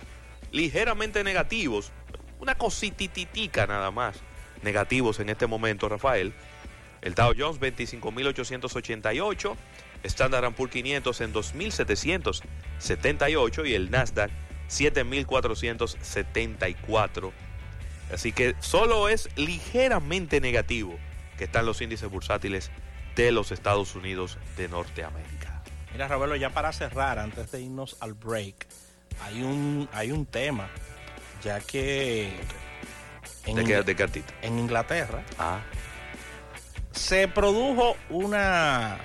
ligeramente 0.52 1.24
negativos, 1.24 1.92
una 2.44 2.54
cosititica 2.56 3.66
nada 3.66 3.90
más, 3.90 4.16
negativos 4.62 5.18
en 5.18 5.30
este 5.30 5.46
momento, 5.46 5.88
Rafael. 5.88 6.34
El 7.00 7.14
Dow 7.14 7.32
Jones 7.36 7.58
25.888, 7.58 9.56
Standard 10.02 10.52
Poor's 10.52 10.72
500 10.72 11.20
en 11.22 11.32
2.778 11.32 13.66
y 13.66 13.74
el 13.74 13.90
Nasdaq 13.90 14.30
7.474. 14.68 17.32
Así 18.12 18.32
que 18.32 18.54
solo 18.60 19.08
es 19.08 19.30
ligeramente 19.36 20.42
negativo 20.42 20.98
que 21.38 21.44
están 21.44 21.64
los 21.64 21.80
índices 21.80 22.10
bursátiles 22.10 22.70
de 23.16 23.32
los 23.32 23.52
Estados 23.52 23.94
Unidos 23.94 24.36
de 24.58 24.68
Norteamérica. 24.68 25.62
Mira, 25.92 26.08
Roberto, 26.08 26.36
ya 26.36 26.50
para 26.50 26.74
cerrar, 26.74 27.18
antes 27.18 27.50
de 27.52 27.62
irnos 27.62 27.96
al 28.00 28.12
break, 28.12 28.66
hay 29.22 29.42
un, 29.42 29.88
hay 29.92 30.12
un 30.12 30.26
tema, 30.26 30.68
ya 31.44 31.60
que 31.60 32.32
en, 33.44 33.58
Inglaterra 34.58 35.22
Ah, 35.38 35.60
se 36.92 37.28
produjo 37.28 37.96
una, 38.08 38.98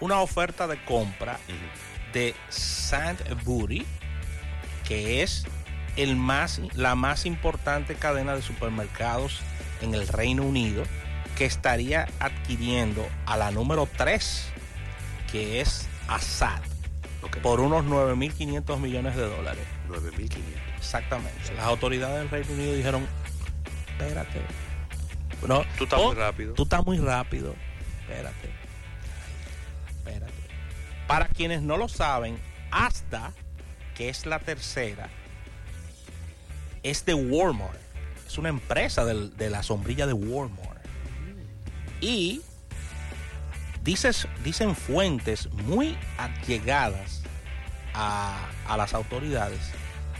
una 0.00 0.20
oferta 0.20 0.66
de 0.66 0.82
compra 0.84 1.38
de 2.12 2.34
Sainsbury, 2.48 3.84
que 4.86 5.22
es 5.22 5.44
el 5.96 6.16
más, 6.16 6.60
la 6.74 6.94
más 6.94 7.26
importante 7.26 7.96
cadena 7.96 8.36
de 8.36 8.42
supermercados 8.42 9.40
en 9.82 9.94
el 9.94 10.06
Reino 10.06 10.44
Unido, 10.44 10.84
que 11.36 11.46
estaría 11.46 12.06
adquiriendo 12.20 13.06
a 13.26 13.36
la 13.36 13.50
número 13.50 13.88
3, 13.96 14.46
que 15.32 15.60
es 15.60 15.88
Assad, 16.08 16.60
por 17.42 17.60
unos 17.60 17.84
9.500 17.84 18.78
millones 18.78 19.16
de 19.16 19.22
dólares. 19.28 19.64
9.500. 19.88 20.30
Exactamente. 20.76 21.54
Las 21.54 21.64
autoridades 21.64 22.18
del 22.18 22.28
Reino 22.30 22.52
Unido 22.52 22.74
dijeron, 22.74 23.06
espérate. 23.90 24.40
No, 25.46 25.64
Tú 25.78 25.84
estás 25.84 26.00
oh, 26.00 26.06
muy 26.08 26.14
rápido. 26.16 26.54
Tú 26.54 26.62
estás 26.64 26.84
muy 26.84 26.98
rápido. 26.98 27.54
Espérate. 28.02 28.50
Espérate. 29.98 30.32
Para 31.06 31.28
quienes 31.28 31.62
no 31.62 31.76
lo 31.76 31.88
saben, 31.88 32.38
hasta 32.70 33.32
que 33.94 34.08
es 34.08 34.26
la 34.26 34.38
tercera, 34.38 35.08
es 36.82 37.04
de 37.04 37.14
Walmart. 37.14 37.78
Es 38.26 38.38
una 38.38 38.48
empresa 38.48 39.04
del- 39.04 39.36
de 39.36 39.50
la 39.50 39.62
sombrilla 39.62 40.06
de 40.06 40.12
Walmart. 40.12 40.84
Y 42.00 42.42
dices, 43.86 44.28
dicen 44.44 44.76
fuentes 44.76 45.50
muy 45.52 45.96
allegadas 46.18 47.22
a, 47.94 48.46
a 48.68 48.76
las 48.76 48.92
autoridades 48.92 49.60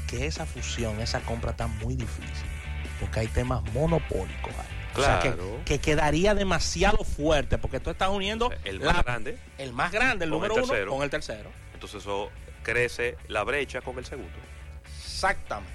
que 0.07 0.27
esa 0.27 0.47
fusión, 0.47 1.01
esa 1.01 1.21
compra 1.21 1.51
está 1.51 1.67
muy 1.67 1.97
difícil. 1.97 2.47
Porque 3.01 3.21
hay 3.21 3.27
temas 3.27 3.63
monopólicos. 3.75 4.53
ahí. 4.55 4.77
O 4.97 5.03
sea, 5.03 5.19
que- 5.21 5.33
Claro. 5.33 5.61
que, 5.67 5.79
quedaría 5.81 6.35
demasiado 6.35 7.05
fuerte. 7.05 7.59
Porque 7.59 7.79
tú 7.81 7.91
estás 7.91 8.09
uniendo 8.09 8.51
El 8.65 8.79
la- 8.83 8.95
más 8.95 9.05
grande, 9.05 9.39
el 9.59 9.73
más 9.75 9.93
grande, 9.93 10.25
el 10.25 10.31
Con 10.31 10.43
el 10.45 10.49
número 10.49 10.65
uno, 10.85 10.91
con 10.95 11.03
el 11.03 11.11
tercero. 11.11 11.51
entonces 11.75 12.01
eso 12.01 12.31
crece 12.63 13.17
la 13.29 13.43
brecha 13.45 13.83
con 13.83 13.99
el 13.99 14.07
segundo. 14.07 14.33
Exactamente. 14.97 15.73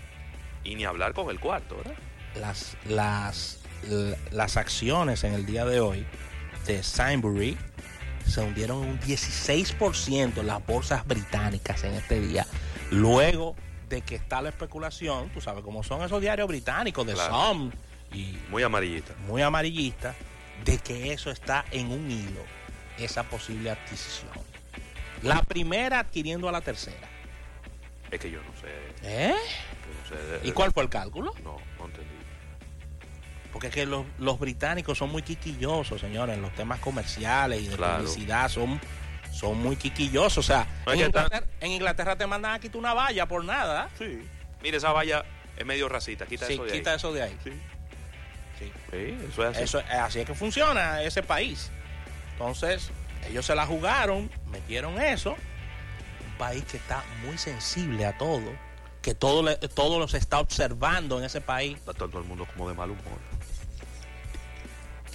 Y 0.63 0.75
ni 0.75 0.85
hablar 0.85 1.13
con 1.13 1.29
el 1.29 1.39
cuarto, 1.39 1.77
¿verdad? 1.77 1.93
Las, 2.39 2.75
las, 2.85 3.59
las 4.31 4.57
acciones 4.57 5.23
en 5.23 5.33
el 5.33 5.45
día 5.45 5.65
de 5.65 5.79
hoy 5.79 6.05
de 6.65 6.83
Sainsbury 6.83 7.57
se 8.27 8.41
hundieron 8.41 8.77
un 8.79 8.99
16% 9.01 10.37
en 10.37 10.47
las 10.47 10.65
bolsas 10.65 11.05
británicas 11.05 11.83
en 11.83 11.93
este 11.95 12.19
día. 12.19 12.45
Luego 12.91 13.55
de 13.89 14.01
que 14.01 14.15
está 14.15 14.41
la 14.41 14.49
especulación, 14.49 15.29
tú 15.29 15.41
sabes 15.41 15.63
cómo 15.63 15.83
son 15.83 16.01
esos 16.03 16.21
diarios 16.21 16.47
británicos 16.47 17.05
de 17.05 17.13
Claro. 17.13 17.33
Sun 17.33 17.73
y 18.13 18.37
Muy 18.49 18.63
amarillita. 18.63 19.13
muy 19.27 19.41
amarillistas, 19.41 20.15
de 20.65 20.77
que 20.77 21.11
eso 21.13 21.31
está 21.31 21.65
en 21.71 21.91
un 21.91 22.09
hilo, 22.11 22.41
esa 22.97 23.23
posible 23.23 23.71
adquisición. 23.71 24.29
La 25.23 25.41
primera 25.43 25.99
adquiriendo 25.99 26.47
a 26.47 26.51
la 26.51 26.61
tercera. 26.61 27.07
Es 28.09 28.19
que 28.19 28.29
yo 28.29 28.39
no 28.43 28.51
sé. 28.59 28.67
¿Eh? 29.03 29.33
yo 29.33 30.15
no 30.15 30.39
sé 30.41 30.47
¿Y 30.47 30.51
cuál 30.51 30.71
fue 30.73 30.83
el 30.83 30.89
cálculo? 30.89 31.33
No, 31.43 31.57
no 31.79 31.85
entendí. 31.85 32.09
Porque 33.51 33.67
es 33.67 33.73
que 33.73 33.85
los, 33.85 34.05
los 34.17 34.39
británicos 34.39 34.97
son 34.97 35.09
muy 35.11 35.21
quiquillosos, 35.23 35.99
señores, 36.01 36.35
en 36.35 36.41
los 36.41 36.53
temas 36.55 36.79
comerciales 36.79 37.61
y 37.61 37.67
de 37.67 37.75
Claro. 37.75 38.03
publicidad 38.03 38.47
son, 38.49 38.79
son 39.31 39.57
muy 39.61 39.75
quiquillosos. 39.75 40.37
O 40.37 40.43
sea, 40.43 40.65
No, 40.85 40.93
en, 40.93 40.99
Inglaterra, 41.01 41.43
en 41.59 41.71
Inglaterra 41.71 42.15
te 42.15 42.25
mandan 42.27 42.53
a 42.53 42.59
quitar 42.59 42.77
una 42.77 42.93
valla 42.93 43.27
por 43.27 43.43
nada. 43.43 43.89
Sí. 43.97 44.21
Mire, 44.63 44.77
esa 44.77 44.91
valla 44.93 45.25
es 45.57 45.65
medio 45.65 45.89
racista. 45.89 46.25
Quita 46.25 46.45
Sí, 46.47 46.53
eso 46.53 46.63
de 46.63 46.71
quita 46.71 46.89
ahí. 46.91 46.95
eso 46.95 47.13
de 47.13 47.21
ahí. 47.23 47.37
Sí. 47.43 47.51
Sí. 48.59 48.71
Sí, 48.91 49.17
eso 49.29 49.43
es 49.43 49.55
así. 49.57 49.63
Eso, 49.63 49.83
así 50.01 50.19
es 50.19 50.25
que 50.25 50.33
funciona 50.35 51.01
ese 51.03 51.23
país. 51.23 51.71
Entonces, 52.33 52.89
ellos 53.29 53.45
se 53.45 53.55
la 53.55 53.65
jugaron, 53.65 54.29
metieron 54.51 55.01
eso. 55.01 55.31
Un 55.31 56.37
país 56.37 56.63
que 56.65 56.77
está 56.77 57.03
muy 57.25 57.37
sensible 57.37 58.05
a 58.05 58.17
todo, 58.17 58.53
que 59.01 59.13
todo, 59.15 59.43
le- 59.43 59.55
todo 59.57 59.99
los 59.99 60.13
está 60.13 60.39
observando 60.39 61.17
en 61.19 61.25
ese 61.25 61.41
país. 61.41 61.75
Está 61.77 61.93
todo 61.93 62.19
el 62.19 62.25
mundo 62.25 62.45
como 62.53 62.69
de 62.69 62.75
mal 62.75 62.91
humor. 62.91 63.19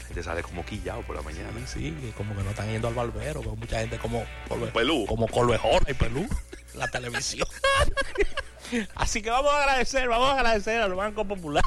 Gente 0.07 0.23
sale 0.23 0.43
como 0.43 0.65
quillado 0.65 1.03
por 1.03 1.17
la 1.17 1.23
mañana. 1.23 1.51
Sí, 1.67 1.95
como 2.17 2.37
que 2.37 2.43
no 2.43 2.51
están 2.51 2.71
yendo 2.71 2.89
al 2.89 2.95
barbero, 2.95 3.43
veo 3.43 3.57
mucha 3.57 3.81
gente 3.81 3.99
como 3.99 4.25
pelú. 4.73 5.07
como 5.07 5.27
Colbejona 5.29 5.91
y 5.91 5.95
pelú 5.95 6.27
la 6.75 6.89
televisión. 6.89 7.49
Así 8.95 9.23
que 9.23 9.31
vamos 9.31 9.53
a 9.53 9.59
agradecer, 9.63 10.09
vamos 10.09 10.31
a 10.31 10.35
agradecer 10.35 10.81
al 10.81 10.95
Banco 10.95 11.25
Popular. 11.25 11.63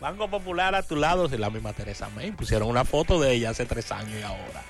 Banco 0.00 0.30
Popular 0.30 0.74
a 0.74 0.82
tu 0.82 0.96
lado, 0.96 1.26
es 1.26 1.38
la 1.38 1.50
misma 1.50 1.72
Teresa 1.72 2.08
May. 2.10 2.32
Pusieron 2.32 2.68
una 2.68 2.84
foto 2.84 3.20
de 3.20 3.32
ella 3.32 3.50
hace 3.50 3.66
tres 3.66 3.92
años 3.92 4.18
y 4.18 4.22
ahora. 4.22 4.62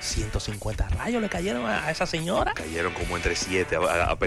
150 0.00 0.88
rayos 0.88 1.20
le 1.20 1.28
cayeron 1.28 1.66
a, 1.66 1.90
esa 1.90 2.06
señora. 2.06 2.54
Cayeron 2.54 2.92
como 2.94 3.16
entre 3.16 3.36
siete 3.36 3.76
a, 3.76 3.80
a-. 4.10 4.18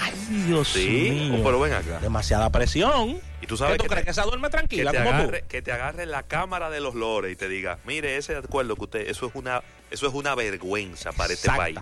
Ay, 0.00 0.12
Dios 0.46 0.68
Sí, 0.68 1.28
mío. 1.30 1.40
pero 1.44 1.60
ven 1.60 1.72
acá. 1.72 2.00
Demasiada 2.00 2.50
presión. 2.50 3.20
Y 3.40 3.46
tú 3.46 3.54
¿Qué 3.54 3.58
sabes 3.58 3.76
tú 3.78 3.82
que 3.84 3.88
crees 3.88 4.00
te, 4.02 4.04
que 4.06 4.10
esa 4.10 4.22
duerme 4.24 4.48
que 4.48 4.52
tranquila 4.52 4.90
te 4.90 4.98
como 4.98 5.10
agarre, 5.10 5.42
tú? 5.42 5.48
que 5.48 5.62
te 5.62 5.72
agarre 5.72 6.06
la 6.06 6.24
cámara 6.24 6.70
de 6.70 6.80
los 6.80 6.94
lores 6.94 7.32
y 7.32 7.36
te 7.36 7.48
diga, 7.48 7.78
mire, 7.84 8.16
ese 8.16 8.36
acuerdo 8.36 8.74
que 8.76 8.84
usted, 8.84 9.08
eso 9.08 9.26
es 9.26 9.34
una, 9.34 9.62
eso 9.90 10.06
es 10.08 10.14
una 10.14 10.34
vergüenza 10.34 11.12
para 11.12 11.32
este 11.32 11.48
país. 11.48 11.78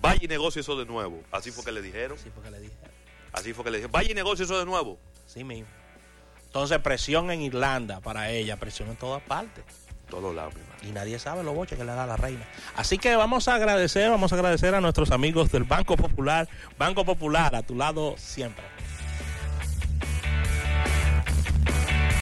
Vaya 0.00 0.20
y 0.22 0.28
negocie 0.28 0.60
eso 0.60 0.76
de 0.76 0.84
nuevo. 0.84 1.22
Así 1.32 1.50
fue 1.50 1.64
que 1.64 1.72
le 1.72 1.80
dijeron. 1.80 2.18
Sí, 2.18 2.30
porque 2.34 2.50
le 2.50 2.60
dije. 2.60 2.74
Así 3.32 3.52
fue 3.52 3.64
que 3.64 3.70
le 3.70 3.78
dijeron. 3.78 3.92
Vaya 3.92 4.10
y 4.10 4.14
negocie 4.14 4.44
eso 4.44 4.58
de 4.58 4.64
nuevo. 4.66 4.98
Sí 5.26 5.44
mismo. 5.44 5.68
Entonces, 6.46 6.78
presión 6.80 7.30
en 7.30 7.40
Irlanda 7.40 8.00
para 8.00 8.30
ella, 8.30 8.56
presión 8.56 8.88
en 8.90 8.96
todas 8.96 9.22
partes. 9.22 9.64
Y 10.82 10.92
nadie 10.92 11.18
sabe 11.18 11.42
los 11.42 11.54
boches 11.54 11.78
que 11.78 11.84
le 11.84 11.92
da 11.92 12.06
la 12.06 12.16
reina. 12.16 12.44
Así 12.76 12.98
que 12.98 13.16
vamos 13.16 13.48
a 13.48 13.54
agradecer, 13.54 14.10
vamos 14.10 14.32
a 14.32 14.36
agradecer 14.36 14.74
a 14.74 14.80
nuestros 14.80 15.10
amigos 15.10 15.50
del 15.50 15.64
Banco 15.64 15.96
Popular. 15.96 16.48
Banco 16.78 17.04
Popular, 17.04 17.54
a 17.54 17.62
tu 17.62 17.74
lado 17.74 18.14
siempre. 18.18 18.64